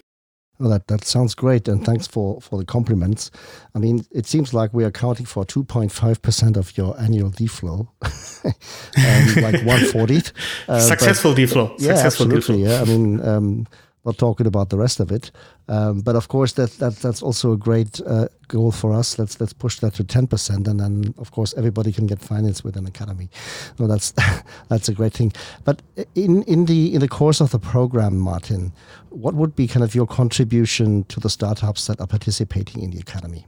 Well, 0.60 0.70
that, 0.72 0.88
that 0.88 1.06
sounds 1.06 1.36
great, 1.36 1.67
and 1.67 1.86
thanks 1.86 2.08
for, 2.08 2.41
for 2.41 2.58
the 2.58 2.65
compliments. 2.65 3.30
I 3.76 3.80
mean, 3.80 4.06
it 4.12 4.26
seems 4.26 4.54
like 4.56 4.74
we 4.74 4.84
are 4.84 4.88
accounting 4.88 5.28
for 5.28 5.46
2.5% 5.46 6.58
of 6.58 6.76
your 6.76 7.00
annual 7.00 7.30
deal 7.30 7.48
flow, 7.48 7.89
um, 8.02 9.36
like 9.36 9.63
140. 9.63 10.22
Uh, 10.67 10.80
Successful 10.80 11.36
deal 11.36 11.48
flow. 11.48 11.76
Yeah, 11.78 11.93
Successful 11.93 12.34
absolutely. 12.34 12.63
Yeah, 12.63 12.82
I 12.82 12.86
mean, 12.86 13.22
um, 13.22 13.67
not 14.08 14.17
talking 14.17 14.48
about 14.48 14.70
the 14.70 14.78
rest 14.78 15.00
of 15.00 15.12
it. 15.12 15.32
Um, 15.67 16.02
but 16.02 16.15
of 16.15 16.30
course, 16.30 16.54
that, 16.54 16.72
that 16.80 16.96
that's 16.96 17.22
also 17.22 17.52
a 17.52 17.58
great 17.58 18.02
uh, 18.08 18.28
goal 18.48 18.72
for 18.72 18.93
us. 18.93 19.20
Let's 19.20 19.39
let's 19.39 19.54
push 19.54 19.80
that 19.80 19.93
to 19.96 20.04
ten 20.04 20.26
percent, 20.28 20.67
and 20.67 20.80
then 20.80 21.13
of 21.17 21.32
course 21.32 21.54
everybody 21.58 21.91
can 21.91 22.08
get 22.08 22.20
finance 22.20 22.63
with 22.63 22.78
an 22.78 22.88
academy. 22.88 23.30
No, 23.78 23.88
that's 23.88 24.13
that's 24.70 24.89
a 24.89 24.93
great 24.93 25.13
thing. 25.13 25.34
But 25.65 25.82
in 26.15 26.43
in 26.43 26.65
the 26.65 26.96
in 26.96 27.02
the 27.02 27.08
course 27.10 27.41
of 27.41 27.52
the 27.52 27.60
program, 27.60 28.17
Martin, 28.17 28.72
what 29.10 29.36
would 29.36 29.56
be 29.56 29.67
kind 29.67 29.84
of 29.84 29.93
your 29.93 30.08
contribution 30.08 31.04
to 31.06 31.20
the 31.20 31.30
startups 31.30 31.88
that 31.88 32.00
are 32.00 32.08
participating 32.08 32.82
in 32.82 32.91
the 32.91 33.00
academy? 33.00 33.46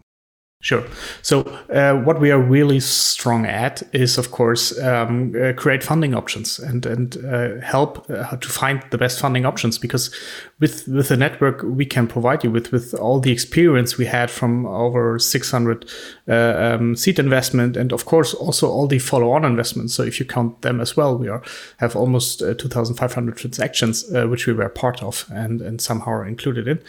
Sure. 0.62 0.84
So, 1.22 1.44
uh, 1.74 1.94
what 2.04 2.20
we 2.20 2.32
are 2.32 2.42
really 2.42 2.82
strong 2.82 3.46
at 3.46 3.82
is, 3.94 4.18
of 4.18 4.32
course, 4.32 4.78
um, 4.78 5.34
uh, 5.34 5.54
create 5.54 5.82
funding 5.82 6.14
options 6.14 6.60
and 6.60 6.86
and 6.86 7.16
uh, 7.26 7.62
help 7.62 8.10
uh, 8.10 8.36
to 8.36 8.50
find 8.50 8.84
the 8.90 8.98
best 8.98 9.22
funding 9.22 9.46
options. 9.46 9.78
Because 9.78 10.14
with 10.60 10.86
with 10.90 11.08
the 11.08 11.16
network 11.16 11.64
we 11.64 11.86
can 11.86 12.08
provide 12.08 12.44
you 12.44 12.52
with 12.52 12.74
with 12.74 12.94
all 12.94 13.22
the 13.22 13.32
experience 13.32 13.98
we 13.98 14.06
had 14.06 14.30
from 14.30 14.66
over 14.66 15.18
600 15.18 15.90
uh, 16.28 16.34
um, 16.34 16.94
seed 16.94 17.20
investment, 17.20 17.78
and 17.78 17.94
of 17.94 18.04
course 18.04 18.34
also 18.34 18.70
all 18.70 18.86
the 18.86 19.00
follow-on 19.00 19.46
investments. 19.46 19.94
So, 19.94 20.04
if 20.04 20.20
you 20.20 20.26
count 20.26 20.62
them 20.62 20.82
as 20.82 20.98
well, 20.98 21.18
we 21.18 21.30
are 21.30 21.42
have 21.78 21.96
almost 21.96 22.42
uh, 22.42 22.54
2,500 22.54 23.38
transactions 23.38 24.04
which 24.12 24.46
we 24.46 24.52
were 24.52 24.68
part 24.68 25.02
of 25.02 25.26
and 25.32 25.62
and 25.62 25.80
somehow 25.80 26.12
are 26.12 26.28
included 26.28 26.68
in 26.68 26.82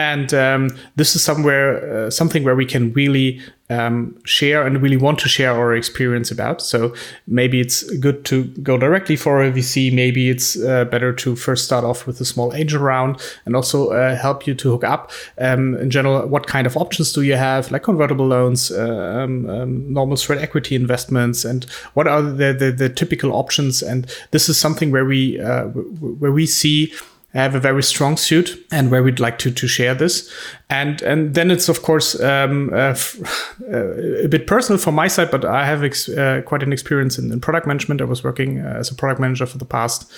and 0.00 0.32
um, 0.34 0.70
this 0.96 1.14
is 1.16 1.22
somewhere 1.22 2.06
uh, 2.06 2.10
something 2.10 2.42
where 2.44 2.56
we 2.56 2.66
can 2.66 2.92
really 2.92 3.40
um, 3.68 4.16
share 4.24 4.66
and 4.66 4.82
really 4.82 4.96
want 4.96 5.18
to 5.20 5.28
share 5.28 5.52
our 5.52 5.74
experience 5.76 6.30
about. 6.32 6.60
So 6.60 6.92
maybe 7.26 7.60
it's 7.60 7.78
good 7.98 8.24
to 8.24 8.44
go 8.70 8.76
directly 8.76 9.16
for 9.16 9.44
a 9.44 9.50
vc 9.52 9.92
maybe 9.92 10.28
it's 10.28 10.48
uh, 10.60 10.84
better 10.86 11.12
to 11.12 11.36
first 11.36 11.64
start 11.64 11.84
off 11.84 12.06
with 12.06 12.20
a 12.20 12.24
small 12.24 12.52
angel 12.54 12.80
round 12.82 13.12
and 13.44 13.54
also 13.54 13.90
uh, 13.90 14.16
help 14.16 14.46
you 14.46 14.54
to 14.54 14.70
hook 14.72 14.84
up 14.84 15.12
um, 15.38 15.76
in 15.76 15.88
general 15.90 16.26
what 16.26 16.46
kind 16.46 16.66
of 16.66 16.76
options 16.76 17.12
do 17.12 17.22
you 17.22 17.36
have 17.36 17.70
like 17.70 17.84
convertible 17.84 18.26
loans 18.26 18.70
uh, 18.72 19.22
um, 19.22 19.48
um, 19.48 19.92
normal 19.92 20.16
straight 20.16 20.40
equity 20.40 20.74
investments 20.74 21.44
and 21.44 21.66
what 21.94 22.06
are 22.06 22.22
the, 22.22 22.52
the, 22.52 22.70
the, 22.72 22.88
typical 22.88 23.32
options? 23.32 23.82
And 23.82 24.06
this 24.30 24.48
is 24.48 24.58
something 24.58 24.90
where 24.90 25.04
we 25.04 25.40
uh, 25.40 25.64
where 25.64 26.32
we 26.32 26.46
see 26.46 26.92
have 27.32 27.54
a 27.54 27.60
very 27.60 27.82
strong 27.82 28.16
suit 28.16 28.58
and 28.72 28.90
where 28.90 29.02
we'd 29.02 29.20
like 29.20 29.38
to 29.38 29.50
to 29.50 29.68
share 29.68 29.94
this. 29.94 30.30
And 30.68 31.02
and 31.02 31.34
then 31.34 31.50
it's 31.50 31.68
of 31.68 31.82
course 31.82 32.20
um, 32.20 32.70
uh, 32.72 32.94
uh, 33.72 34.24
a 34.24 34.28
bit 34.28 34.46
personal 34.46 34.78
from 34.78 34.94
my 34.94 35.08
side 35.08 35.30
but 35.30 35.44
i 35.44 35.64
have 35.64 35.82
uh, 35.84 36.42
quite 36.42 36.62
an 36.62 36.72
experience 36.72 37.18
in, 37.18 37.32
in, 37.32 37.40
product 37.40 37.66
management. 37.66 38.00
I 38.00 38.04
was 38.04 38.24
working 38.24 38.58
uh, 38.58 38.78
as 38.78 38.90
a 38.90 38.94
product 38.94 39.20
manager 39.20 39.46
for 39.46 39.58
the 39.58 39.64
past 39.64 40.12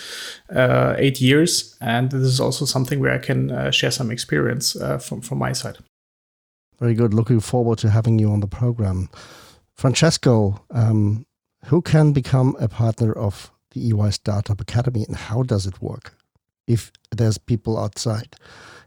uh, 0.55 0.95
eight 0.99 1.21
years. 1.21 1.77
And 1.81 2.11
this 2.11 2.23
is 2.23 2.41
also 2.41 2.65
something 2.65 3.01
where 3.01 3.15
i 3.15 3.19
can 3.19 3.51
uh, 3.51 3.71
share 3.71 3.91
some 3.91 4.11
experience 4.11 4.77
from 5.01 5.21
from 5.21 5.39
my 5.39 5.53
side. 5.53 5.79
Very 6.79 6.95
good. 6.95 7.15
Looking 7.15 7.41
forward 7.41 7.79
to 7.79 7.91
having 7.91 8.19
you 8.19 8.33
on 8.33 8.41
the 8.41 8.49
program. 8.49 9.09
Francesco 9.75 10.65
um, 10.71 11.27
who 11.67 11.81
can 11.81 12.13
become 12.13 12.57
a 12.59 12.69
partner 12.69 13.13
of 13.13 13.51
the 13.71 13.81
ey 13.89 14.11
startup 14.11 14.61
academy 14.61 15.05
and 15.09 15.17
how 15.17 15.43
does 15.43 15.67
it 15.67 15.81
work 15.81 16.15
if 16.67 16.93
there's 17.11 17.39
people 17.39 17.79
outside 17.79 18.37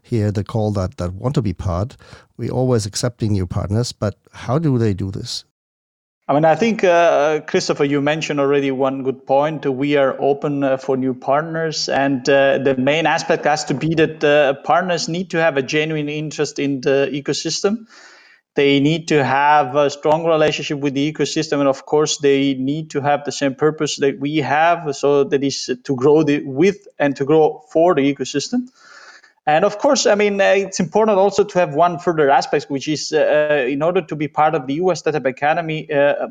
here 0.02 0.30
the 0.30 0.44
call 0.44 0.70
that 0.72 0.96
that 0.96 1.12
want 1.12 1.34
to 1.34 1.42
be 1.42 1.52
part 1.52 1.96
we're 2.36 2.50
always 2.50 2.86
accepting 2.86 3.32
new 3.32 3.46
partners 3.46 3.92
but 3.92 4.16
how 4.32 4.58
do 4.58 4.78
they 4.78 4.94
do 4.94 5.10
this 5.10 5.44
I 6.28 6.34
mean, 6.34 6.44
I 6.44 6.56
think, 6.56 6.82
uh, 6.82 7.38
Christopher, 7.46 7.84
you 7.84 8.00
mentioned 8.00 8.40
already 8.40 8.72
one 8.72 9.04
good 9.04 9.26
point. 9.26 9.64
We 9.64 9.96
are 9.96 10.20
open 10.20 10.64
uh, 10.64 10.76
for 10.76 10.96
new 10.96 11.14
partners. 11.14 11.88
And 11.88 12.28
uh, 12.28 12.58
the 12.58 12.74
main 12.76 13.06
aspect 13.06 13.44
has 13.44 13.66
to 13.66 13.74
be 13.74 13.94
that 13.94 14.24
uh, 14.24 14.54
partners 14.64 15.08
need 15.08 15.30
to 15.30 15.40
have 15.40 15.56
a 15.56 15.62
genuine 15.62 16.08
interest 16.08 16.58
in 16.58 16.80
the 16.80 17.08
ecosystem. 17.12 17.86
They 18.56 18.80
need 18.80 19.08
to 19.08 19.22
have 19.22 19.76
a 19.76 19.90
strong 19.90 20.24
relationship 20.24 20.78
with 20.78 20.94
the 20.94 21.12
ecosystem, 21.12 21.60
and 21.60 21.68
of 21.68 21.84
course, 21.84 22.16
they 22.16 22.54
need 22.54 22.90
to 22.90 23.02
have 23.02 23.24
the 23.24 23.32
same 23.32 23.54
purpose 23.54 23.98
that 23.98 24.18
we 24.18 24.36
have. 24.38 24.96
So 24.96 25.24
that 25.24 25.44
is 25.44 25.70
to 25.84 25.94
grow 25.94 26.22
the, 26.22 26.42
with 26.42 26.88
and 26.98 27.14
to 27.16 27.26
grow 27.26 27.62
for 27.70 27.94
the 27.94 28.14
ecosystem. 28.14 28.68
And 29.44 29.64
of 29.66 29.78
course, 29.78 30.06
I 30.06 30.14
mean, 30.14 30.40
uh, 30.40 30.54
it's 30.56 30.80
important 30.80 31.18
also 31.18 31.44
to 31.44 31.58
have 31.58 31.74
one 31.74 31.98
further 31.98 32.30
aspect, 32.30 32.70
which 32.70 32.88
is 32.88 33.12
uh, 33.12 33.18
uh 33.18 33.54
in 33.68 33.82
order 33.82 34.00
to 34.00 34.16
be 34.16 34.26
part 34.26 34.54
of 34.54 34.66
the 34.66 34.80
EY 34.80 34.94
Startup 34.94 35.26
Academy, 35.26 35.92
uh, 35.92 36.28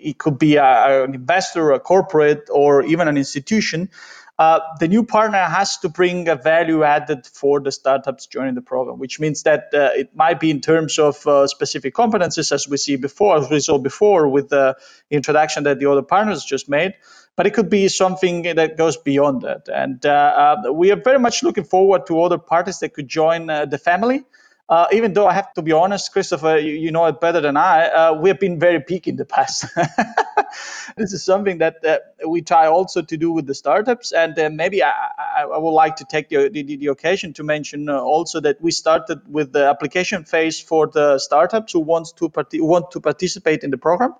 it 0.00 0.18
could 0.18 0.38
be 0.38 0.56
a, 0.56 1.04
an 1.04 1.14
investor, 1.14 1.70
a 1.70 1.80
corporate, 1.80 2.48
or 2.50 2.82
even 2.82 3.06
an 3.06 3.16
institution 3.16 3.90
uh, 4.38 4.60
the 4.80 4.88
new 4.88 5.02
partner 5.04 5.44
has 5.44 5.78
to 5.78 5.88
bring 5.88 6.28
a 6.28 6.36
value 6.36 6.84
added 6.84 7.26
for 7.26 7.60
the 7.60 7.72
startups 7.72 8.26
joining 8.26 8.54
the 8.54 8.62
program, 8.62 8.98
which 8.98 9.20
means 9.20 9.42
that 9.44 9.70
uh, 9.74 9.90
it 9.94 10.14
might 10.14 10.40
be 10.40 10.50
in 10.50 10.60
terms 10.60 10.98
of 10.98 11.26
uh, 11.26 11.46
specific 11.48 11.94
competencies, 11.94 12.52
as 12.52 12.68
we 12.68 12.76
see 12.76 12.96
before, 12.96 13.36
as 13.38 13.50
we 13.50 13.60
saw 13.60 13.78
before 13.78 14.28
with 14.28 14.50
the 14.50 14.76
introduction 15.10 15.64
that 15.64 15.80
the 15.80 15.90
other 15.90 16.02
partners 16.02 16.44
just 16.44 16.68
made. 16.68 16.94
But 17.36 17.46
it 17.46 17.54
could 17.54 17.70
be 17.70 17.88
something 17.88 18.42
that 18.42 18.76
goes 18.76 18.96
beyond 18.96 19.42
that. 19.42 19.68
And 19.68 20.04
uh, 20.06 20.62
uh, 20.68 20.72
we 20.72 20.92
are 20.92 21.00
very 21.00 21.18
much 21.18 21.42
looking 21.42 21.64
forward 21.64 22.06
to 22.06 22.22
other 22.22 22.38
parties 22.38 22.80
that 22.80 22.94
could 22.94 23.08
join 23.08 23.46
the 23.46 23.80
family. 23.82 24.24
Uh, 24.68 24.86
even 24.92 25.14
though 25.14 25.26
I 25.26 25.32
have 25.32 25.52
to 25.54 25.62
be 25.62 25.72
honest, 25.72 26.12
Christopher, 26.12 26.58
you, 26.58 26.74
you 26.74 26.92
know 26.92 27.06
it 27.06 27.20
better 27.20 27.40
than 27.40 27.56
I, 27.56 27.86
uh, 27.88 28.14
we 28.14 28.28
have 28.28 28.40
been 28.40 28.60
very 28.60 28.80
peak 28.80 29.08
in 29.08 29.16
the 29.16 29.24
past. 29.24 29.64
this 30.96 31.12
is 31.12 31.24
something 31.24 31.58
that 31.58 31.84
uh, 31.84 31.98
we 32.26 32.42
try 32.42 32.66
also 32.66 33.02
to 33.02 33.16
do 33.16 33.32
with 33.32 33.46
the 33.46 33.54
startups. 33.54 34.12
And 34.12 34.38
uh, 34.38 34.50
maybe 34.50 34.82
I, 34.82 34.90
I, 34.90 35.42
I, 35.42 35.58
would 35.58 35.70
like 35.70 35.96
to 35.96 36.04
take 36.04 36.28
the, 36.28 36.48
the, 36.48 36.76
the 36.76 36.86
occasion 36.86 37.32
to 37.34 37.42
mention 37.42 37.88
uh, 37.88 37.98
also 37.98 38.40
that 38.40 38.60
we 38.60 38.70
started 38.70 39.20
with 39.28 39.52
the 39.52 39.68
application 39.68 40.24
phase 40.24 40.60
for 40.60 40.86
the 40.86 41.18
startups 41.18 41.72
who, 41.72 41.80
wants 41.80 42.12
to 42.12 42.28
part- 42.28 42.52
want 42.54 42.90
to 42.92 43.00
participate 43.00 43.64
in 43.64 43.70
the 43.70 43.78
program. 43.78 44.14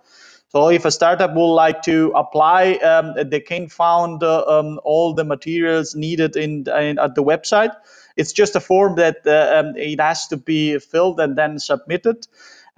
So 0.51 0.71
if 0.71 0.87
a 0.87 0.91
startup 0.91 1.35
would 1.35 1.55
like 1.55 1.83
to 1.83 2.11
apply, 2.17 2.75
um, 2.77 3.15
they 3.29 3.41
can 3.41 3.69
find 3.69 4.23
uh, 4.23 4.45
um, 4.47 4.81
all 4.83 5.13
the 5.13 5.25
materials 5.25 5.95
needed 5.95 6.37
in, 6.37 6.67
in, 6.69 6.99
at 6.99 7.15
the 7.15 7.23
website. 7.23 7.73
It's 8.17 8.33
just 8.33 8.57
a 8.57 8.61
form 8.61 8.97
that 8.97 9.19
uh, 9.27 9.61
um, 9.61 9.77
it 9.77 10.01
has 10.01 10.27
to 10.29 10.39
be 10.39 10.79
filled 10.79 11.21
and 11.21 11.37
then 11.37 11.59
submitted. 11.59 12.27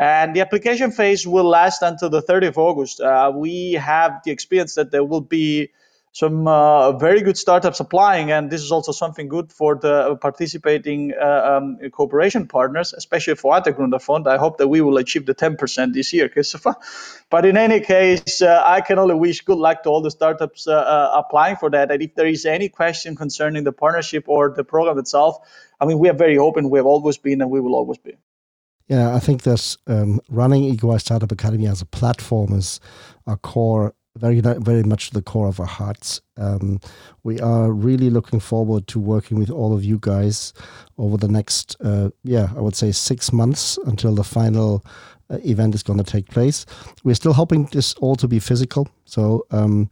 And 0.00 0.34
the 0.34 0.40
application 0.40 0.92
phase 0.92 1.26
will 1.26 1.44
last 1.44 1.82
until 1.82 2.08
the 2.08 2.22
30th 2.22 2.48
of 2.48 2.58
August. 2.58 3.00
Uh, 3.02 3.30
we 3.34 3.72
have 3.74 4.22
the 4.24 4.30
experience 4.30 4.76
that 4.76 4.90
there 4.90 5.04
will 5.04 5.20
be 5.20 5.72
some 6.12 6.48
uh, 6.48 6.92
very 6.92 7.20
good 7.20 7.36
startups 7.36 7.80
applying, 7.80 8.32
and 8.32 8.50
this 8.50 8.62
is 8.62 8.72
also 8.72 8.92
something 8.92 9.28
good 9.28 9.52
for 9.52 9.76
the 9.76 10.16
participating 10.16 11.12
uh, 11.12 11.58
um, 11.58 11.78
cooperation 11.92 12.48
partners, 12.48 12.94
especially 12.94 13.34
for 13.34 13.52
Gründer 13.60 14.00
Fund. 14.00 14.26
I 14.26 14.38
hope 14.38 14.56
that 14.56 14.68
we 14.68 14.80
will 14.80 14.96
achieve 14.96 15.26
the 15.26 15.34
10% 15.34 15.92
this 15.92 16.14
year, 16.14 16.30
Christopher. 16.30 16.74
But 17.30 17.44
in 17.44 17.58
any 17.58 17.80
case, 17.80 18.40
uh, 18.40 18.62
I 18.64 18.80
can 18.80 18.98
only 18.98 19.14
wish 19.14 19.42
good 19.42 19.58
luck 19.58 19.82
to 19.82 19.90
all 19.90 20.00
the 20.00 20.10
startups 20.10 20.66
uh, 20.66 20.72
uh, 20.72 21.22
applying 21.24 21.56
for 21.56 21.68
that. 21.70 21.92
And 21.92 22.02
if 22.02 22.14
there 22.14 22.26
is 22.26 22.46
any 22.46 22.70
question 22.70 23.16
concerning 23.16 23.64
the 23.64 23.72
partnership 23.72 24.24
or 24.28 24.50
the 24.56 24.64
program 24.64 24.98
itself, 24.98 25.36
I 25.78 25.84
mean, 25.84 25.98
we 25.98 26.08
are 26.08 26.14
very 26.14 26.38
open. 26.38 26.70
We 26.70 26.78
have 26.78 26.86
always 26.86 27.18
been, 27.18 27.42
and 27.42 27.50
we 27.50 27.60
will 27.60 27.74
always 27.74 27.98
be. 27.98 28.16
Yeah, 28.90 29.14
I 29.14 29.20
think 29.20 29.42
that 29.42 29.76
um, 29.86 30.20
running 30.28 30.64
EY 30.64 30.98
Startup 30.98 31.30
Academy 31.30 31.68
as 31.68 31.80
a 31.80 31.86
platform 31.86 32.52
is 32.52 32.80
our 33.28 33.36
core 33.36 33.94
very 34.16 34.40
very 34.40 34.82
much 34.82 35.10
the 35.10 35.22
core 35.22 35.46
of 35.46 35.60
our 35.60 35.66
hearts. 35.66 36.20
Um, 36.36 36.80
we 37.22 37.38
are 37.38 37.70
really 37.70 38.10
looking 38.10 38.40
forward 38.40 38.88
to 38.88 38.98
working 38.98 39.38
with 39.38 39.48
all 39.48 39.72
of 39.72 39.84
you 39.84 39.98
guys 40.00 40.52
over 40.98 41.16
the 41.16 41.28
next, 41.28 41.76
uh, 41.80 42.10
yeah, 42.24 42.48
I 42.56 42.60
would 42.60 42.74
say 42.74 42.90
six 42.90 43.32
months 43.32 43.78
until 43.86 44.16
the 44.16 44.24
final 44.24 44.84
uh, 45.30 45.38
event 45.44 45.76
is 45.76 45.84
going 45.84 46.02
to 46.02 46.12
take 46.12 46.26
place. 46.26 46.66
We're 47.04 47.14
still 47.14 47.34
hoping 47.34 47.66
this 47.66 47.94
all 47.94 48.16
to 48.16 48.26
be 48.26 48.40
physical, 48.40 48.88
so 49.04 49.46
um, 49.52 49.88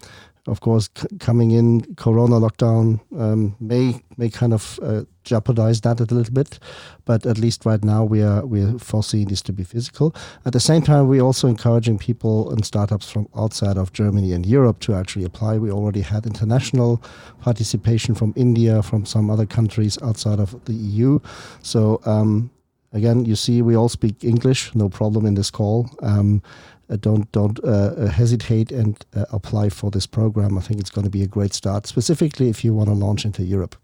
of 0.48 0.58
course, 0.58 0.90
c- 0.96 1.06
coming 1.20 1.52
in 1.52 1.94
Corona 1.94 2.40
lockdown 2.40 3.00
um, 3.16 3.54
may 3.60 4.02
may 4.16 4.28
kind 4.28 4.52
of 4.52 4.80
uh, 4.82 5.04
jeopardize 5.28 5.80
that 5.82 6.00
a 6.00 6.04
little 6.04 6.32
bit, 6.32 6.58
but 7.04 7.26
at 7.26 7.38
least 7.38 7.66
right 7.66 7.84
now 7.84 8.04
we 8.04 8.22
are 8.22 8.44
we 8.46 8.62
are 8.62 8.78
foreseeing 8.78 9.28
this 9.28 9.42
to 9.42 9.52
be 9.52 9.64
physical. 9.64 10.14
At 10.44 10.52
the 10.52 10.60
same 10.60 10.82
time, 10.82 11.08
we're 11.08 11.26
also 11.26 11.48
encouraging 11.48 11.98
people 11.98 12.50
and 12.50 12.64
startups 12.64 13.10
from 13.10 13.28
outside 13.36 13.76
of 13.78 13.92
Germany 13.92 14.32
and 14.32 14.46
Europe 14.46 14.78
to 14.80 14.94
actually 14.94 15.24
apply. 15.24 15.58
We 15.58 15.70
already 15.70 16.02
had 16.02 16.26
international 16.26 17.02
participation 17.40 18.14
from 18.14 18.32
India, 18.36 18.82
from 18.82 19.04
some 19.04 19.30
other 19.30 19.46
countries 19.46 19.98
outside 20.02 20.40
of 20.40 20.50
the 20.64 20.72
EU. 20.72 21.18
So 21.62 22.00
um, 22.06 22.50
again, 22.92 23.24
you 23.24 23.36
see, 23.36 23.62
we 23.62 23.76
all 23.76 23.88
speak 23.88 24.24
English, 24.24 24.74
no 24.74 24.88
problem 24.88 25.26
in 25.26 25.34
this 25.34 25.50
call. 25.50 25.90
Um, 26.02 26.42
uh, 26.90 26.96
don't 26.96 27.30
don't 27.32 27.58
uh, 27.64 27.68
uh, 27.68 28.06
hesitate 28.08 28.72
and 28.72 29.04
apply 29.32 29.68
for 29.68 29.90
this 29.90 30.06
program. 30.06 30.56
I 30.56 30.62
think 30.62 30.80
it's 30.80 30.90
going 30.90 31.04
to 31.04 31.10
be 31.10 31.22
a 31.22 31.26
great 31.26 31.52
start, 31.54 31.86
specifically 31.86 32.48
if 32.48 32.64
you 32.64 32.74
want 32.74 32.88
to 32.88 32.94
launch 32.94 33.24
into 33.24 33.42
Europe. 33.42 33.76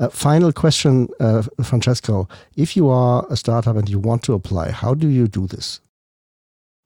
Uh, 0.00 0.08
final 0.08 0.50
question, 0.50 1.08
uh, 1.20 1.42
Francesco. 1.62 2.26
If 2.56 2.74
you 2.74 2.88
are 2.88 3.26
a 3.28 3.36
startup 3.36 3.76
and 3.76 3.86
you 3.86 3.98
want 3.98 4.22
to 4.22 4.32
apply, 4.32 4.70
how 4.70 4.94
do 4.94 5.06
you 5.08 5.28
do 5.28 5.46
this? 5.46 5.80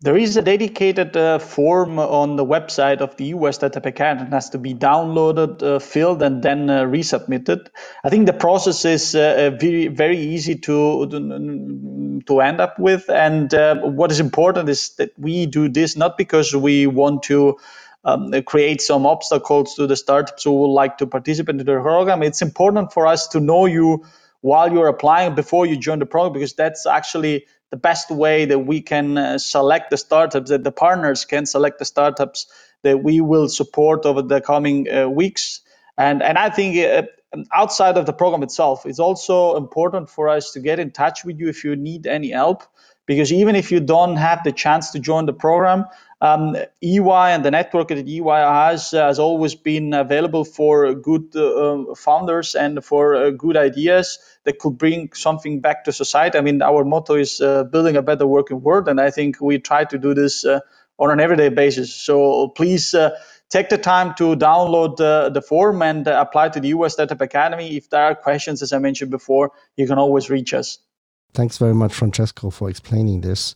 There 0.01 0.17
is 0.17 0.37
a 0.37 0.43
dedicated 0.43 1.17
uh, 1.17 1.39
form 1.39 2.01
on 2.01 2.35
the 2.35 2.45
website 2.45 3.01
of 3.01 3.17
the 3.17 3.31
EY 3.31 3.53
Startup 3.53 3.87
Academy. 3.87 4.27
It 4.27 4.33
has 4.33 4.51
to 4.51 4.59
be 4.59 4.75
downloaded, 4.75 5.63
uh, 5.63 5.79
filled, 5.79 6.23
and 6.23 6.43
then 6.43 6.69
uh, 6.69 6.83
resubmitted. 6.83 7.69
I 8.05 8.11
think 8.11 8.27
the 8.27 8.33
process 8.33 8.85
is 8.85 9.15
uh, 9.15 9.57
very, 9.59 9.87
very 9.87 10.19
easy 10.19 10.57
to, 10.57 11.07
to 12.27 12.41
end 12.41 12.61
up 12.61 12.79
with. 12.81 13.09
And 13.09 13.55
uh, 13.55 13.77
what 13.77 14.11
is 14.11 14.19
important 14.19 14.69
is 14.69 14.91
that 14.97 15.13
we 15.17 15.47
do 15.47 15.69
this 15.69 15.97
not 15.97 16.19
because 16.19 16.55
we 16.55 16.89
want 16.89 17.23
to 17.25 17.57
um, 18.05 18.31
create 18.43 18.81
some 18.81 19.07
obstacles 19.07 19.75
to 19.75 19.87
the 19.87 19.97
startups 19.97 20.45
who 20.45 20.53
would 20.53 20.75
like 20.75 20.99
to 20.99 21.07
participate 21.07 21.55
in 21.55 21.59
the 21.59 21.65
program. 21.65 22.23
It's 22.23 22.43
important 22.43 22.93
for 22.93 23.07
us 23.07 23.29
to 23.29 23.41
know 23.41 23.67
you 23.67 24.05
while 24.41 24.71
you're 24.71 24.89
applying 24.89 25.35
before 25.35 25.65
you 25.65 25.77
join 25.79 25.99
the 26.01 26.07
program 26.07 26.35
because 26.35 26.53
that's 26.55 26.87
actually 26.87 27.47
the 27.71 27.77
best 27.79 28.11
way 28.11 28.45
that 28.45 28.59
we 28.59 28.83
can 28.83 29.17
uh, 29.17 29.39
select 29.39 29.91
the 29.91 29.97
startups, 29.97 30.51
that 30.51 30.63
the 30.63 30.71
partners 30.71 31.25
can 31.25 31.47
select 31.47 31.79
the 31.79 31.85
startups 31.85 32.47
that 32.83 33.03
we 33.03 33.21
will 33.21 33.49
support 33.49 34.05
over 34.05 34.23
the 34.23 34.41
coming 34.41 34.89
uh, 34.89 35.09
weeks. 35.09 35.61
And 35.97 36.23
and 36.23 36.39
I 36.39 36.51
think 36.51 36.77
uh, 36.77 37.03
outside 37.53 37.97
of 37.97 38.07
the 38.07 38.13
program 38.13 38.43
itself, 38.43 38.87
it's 38.87 39.01
also 39.01 39.57
important 39.57 40.09
for 40.09 40.29
us 40.29 40.53
to 40.53 40.61
get 40.61 40.79
in 40.79 40.91
touch 40.91 41.25
with 41.25 41.41
you 41.41 41.49
if 41.49 41.65
you 41.65 41.75
need 41.75 42.07
any 42.07 42.31
help. 42.31 42.63
Because 43.07 43.33
even 43.33 43.55
if 43.57 43.71
you 43.73 43.81
don't 43.81 44.17
have 44.17 44.45
the 44.45 44.53
chance 44.53 44.93
to 44.93 44.99
join 44.99 45.27
the 45.27 45.33
program, 45.33 45.85
um, 46.25 46.57
EY 46.83 47.35
and 47.35 47.45
the 47.45 47.51
network 47.51 47.89
that 47.89 48.09
EY 48.09 48.23
has 48.23 48.93
has 48.93 49.19
always 49.19 49.55
been 49.55 49.93
available 49.93 50.45
for 50.45 50.95
good 50.95 51.37
uh, 51.37 51.95
founders 51.95 52.55
and 52.55 52.83
for 52.83 53.15
uh, 53.15 53.31
good 53.31 53.59
ideas 53.59 54.19
that 54.45 54.59
could 54.59 54.79
bring 54.79 55.13
something 55.13 55.61
back 55.61 55.85
to 55.85 55.93
society. 55.93 56.39
I 56.39 56.41
mean, 56.41 56.63
our 56.63 56.83
motto 56.83 57.15
is 57.15 57.43
uh, 57.43 57.65
building 57.65 57.97
a 57.97 58.03
better 58.03 58.27
working 58.27 58.63
world, 58.63 58.89
and 58.89 58.99
I 59.01 59.11
think 59.11 59.39
we 59.39 59.59
try 59.59 59.85
to 59.85 59.99
do 59.99 60.15
this 60.15 60.47
uh, 60.47 60.61
on 60.99 61.11
an 61.11 61.21
everyday 61.21 61.51
basis. 61.51 61.95
So 61.95 62.49
please 62.49 62.95
uh, 62.95 63.11
take 63.51 63.69
the 63.69 63.77
time 63.79 64.15
to 64.15 64.35
download 64.35 65.01
uh, 65.01 65.29
the 65.29 65.43
form 65.43 65.83
and 65.83 66.09
uh, 66.09 66.25
apply 66.27 66.49
to 66.51 66.61
the 66.61 66.71
EY 66.71 66.89
Startup 66.89 67.21
Academy. 67.21 67.77
If 67.77 67.91
there 67.91 68.03
are 68.03 68.15
questions, 68.15 68.63
as 68.63 68.73
I 68.73 68.79
mentioned 68.79 69.11
before, 69.11 69.53
you 69.77 69.87
can 69.87 69.99
always 69.99 70.31
reach 70.31 70.55
us. 70.55 70.79
Thanks 71.35 71.59
very 71.59 71.75
much, 71.75 71.93
Francesco, 71.93 72.49
for 72.49 72.71
explaining 72.71 73.21
this. 73.21 73.55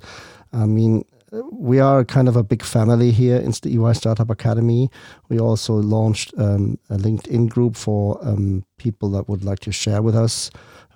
I 0.52 0.66
mean, 0.66 1.04
we 1.30 1.78
are 1.80 2.04
kind 2.04 2.28
of 2.28 2.36
a 2.36 2.42
big 2.42 2.62
family 2.62 3.10
here 3.10 3.36
in 3.36 3.52
the 3.62 3.78
EY 3.78 3.92
Startup 3.92 4.30
Academy. 4.30 4.90
We 5.28 5.38
also 5.38 5.74
launched 5.74 6.32
um, 6.38 6.78
a 6.88 6.96
LinkedIn 6.96 7.48
group 7.50 7.76
for 7.76 8.18
um, 8.26 8.64
people 8.78 9.10
that 9.10 9.28
would 9.28 9.44
like 9.44 9.60
to 9.60 9.72
share 9.72 10.02
with 10.02 10.16
us. 10.16 10.50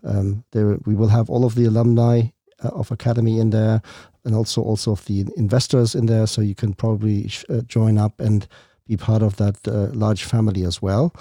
Um, 0.04 0.44
there, 0.52 0.78
we 0.86 0.94
will 0.94 1.08
have 1.08 1.28
all 1.28 1.44
of 1.44 1.54
the 1.54 1.66
alumni 1.66 2.22
uh, 2.64 2.68
of 2.68 2.90
Academy 2.90 3.38
in 3.38 3.50
there, 3.50 3.82
and 4.24 4.34
also 4.34 4.62
also 4.62 4.92
of 4.92 5.04
the 5.04 5.26
investors 5.36 5.94
in 5.94 6.06
there. 6.06 6.26
So 6.26 6.40
you 6.40 6.54
can 6.54 6.74
probably 6.74 7.30
uh, 7.48 7.60
join 7.62 7.98
up 7.98 8.18
and 8.20 8.46
be 8.86 8.96
part 8.96 9.22
of 9.22 9.36
that 9.36 9.56
uh, 9.68 9.88
large 9.92 10.24
family 10.24 10.64
as 10.64 10.80
well. 10.80 11.14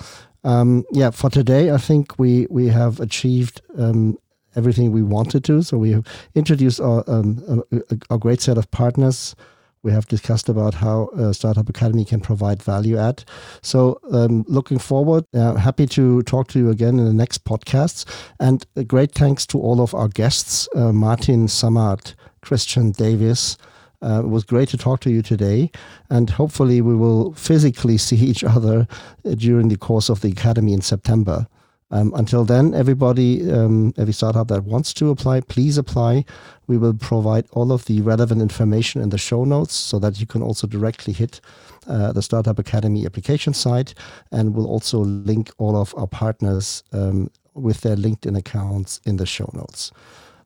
Um, 0.44 0.86
yeah, 0.92 1.12
for 1.12 1.30
today, 1.30 1.72
I 1.72 1.78
think 1.78 2.18
we 2.18 2.48
we 2.50 2.68
have 2.68 3.00
achieved 3.00 3.62
um, 3.78 4.18
everything 4.56 4.92
we 4.92 5.04
wanted 5.04 5.44
to. 5.46 5.62
So 5.62 5.78
we 5.78 5.92
have 5.92 6.06
introduced 6.36 6.80
our, 6.80 7.04
um, 7.08 7.64
a, 7.72 7.98
a, 8.10 8.18
great 8.18 8.42
set 8.42 8.58
of 8.58 8.70
partners. 8.72 9.36
We 9.84 9.92
have 9.92 10.08
discussed 10.08 10.48
about 10.48 10.76
how 10.76 11.10
Startup 11.32 11.68
Academy 11.68 12.06
can 12.06 12.20
provide 12.20 12.62
value 12.62 12.98
add. 12.98 13.24
So 13.64 14.00
um, 14.12 14.46
looking 14.48 14.78
forward, 14.78 15.26
uh, 15.34 15.56
happy 15.56 15.88
to 15.88 16.22
talk 16.24 16.48
to 16.50 16.60
you 16.60 16.70
again 16.70 17.00
in 17.00 17.06
the 17.06 17.14
next 17.14 17.46
podcasts. 17.46 18.06
And 18.40 18.64
a 18.76 18.84
great 18.84 19.14
thanks 19.14 19.48
to 19.48 19.60
all 19.60 19.82
of 19.82 19.96
our 19.96 20.08
guests, 20.08 20.70
uh, 20.76 20.92
Martin 20.94 21.48
Samarth, 21.48 22.14
Christian 22.42 22.92
Davis. 22.92 23.58
Uh, 24.04 24.22
it 24.24 24.30
was 24.30 24.44
great 24.44 24.68
to 24.70 24.78
talk 24.78 25.00
to 25.00 25.12
you 25.12 25.22
today, 25.22 25.70
and 26.10 26.32
hopefully 26.32 26.82
we 26.82 26.96
will 26.96 27.34
physically 27.34 27.98
see 28.08 28.16
each 28.16 28.44
other 28.44 28.88
uh, 29.26 29.36
during 29.36 29.68
the 29.68 29.78
course 29.78 30.10
of 30.10 30.22
the 30.22 30.32
academy 30.32 30.74
in 30.74 30.82
September. 30.82 31.48
Um, 31.92 32.14
until 32.16 32.46
then, 32.46 32.74
everybody, 32.74 33.52
um, 33.52 33.94
every 33.98 34.14
startup 34.14 34.48
that 34.48 34.64
wants 34.64 34.94
to 34.94 35.10
apply, 35.10 35.42
please 35.42 35.78
apply. 35.78 36.26
We 36.68 36.78
will 36.78 36.94
provide 36.94 37.46
all 37.52 37.72
of 37.72 37.86
the 37.86 38.02
relevant 38.02 38.42
information 38.42 39.02
in 39.02 39.10
the 39.10 39.18
show 39.18 39.44
notes 39.44 39.74
so 39.74 40.00
that 40.00 40.20
you 40.20 40.26
can 40.26 40.42
also 40.42 40.68
directly 40.68 41.14
hit 41.14 41.42
uh, 41.88 42.14
the 42.14 42.22
Startup 42.22 42.58
Academy 42.58 43.06
application 43.06 43.54
site. 43.54 43.94
And 44.32 44.56
we'll 44.56 44.68
also 44.68 45.00
link 45.00 45.52
all 45.58 45.76
of 45.76 45.94
our 45.98 46.08
partners 46.08 46.84
um, 46.94 47.30
with 47.54 47.82
their 47.82 47.98
LinkedIn 47.98 48.38
accounts 48.38 49.02
in 49.06 49.18
the 49.18 49.26
show 49.26 49.50
notes. 49.54 49.92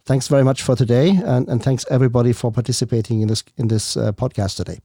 Thanks 0.05 0.27
very 0.27 0.43
much 0.43 0.61
for 0.61 0.75
today, 0.75 1.09
and, 1.25 1.49
and 1.49 1.63
thanks 1.63 1.83
everybody 1.89 2.31
for 2.31 2.51
participating 2.51 3.21
in 3.21 3.27
this 3.27 3.43
in 3.57 3.69
this 3.69 3.97
uh, 3.97 4.11
podcast 4.11 4.55
today. 4.55 4.84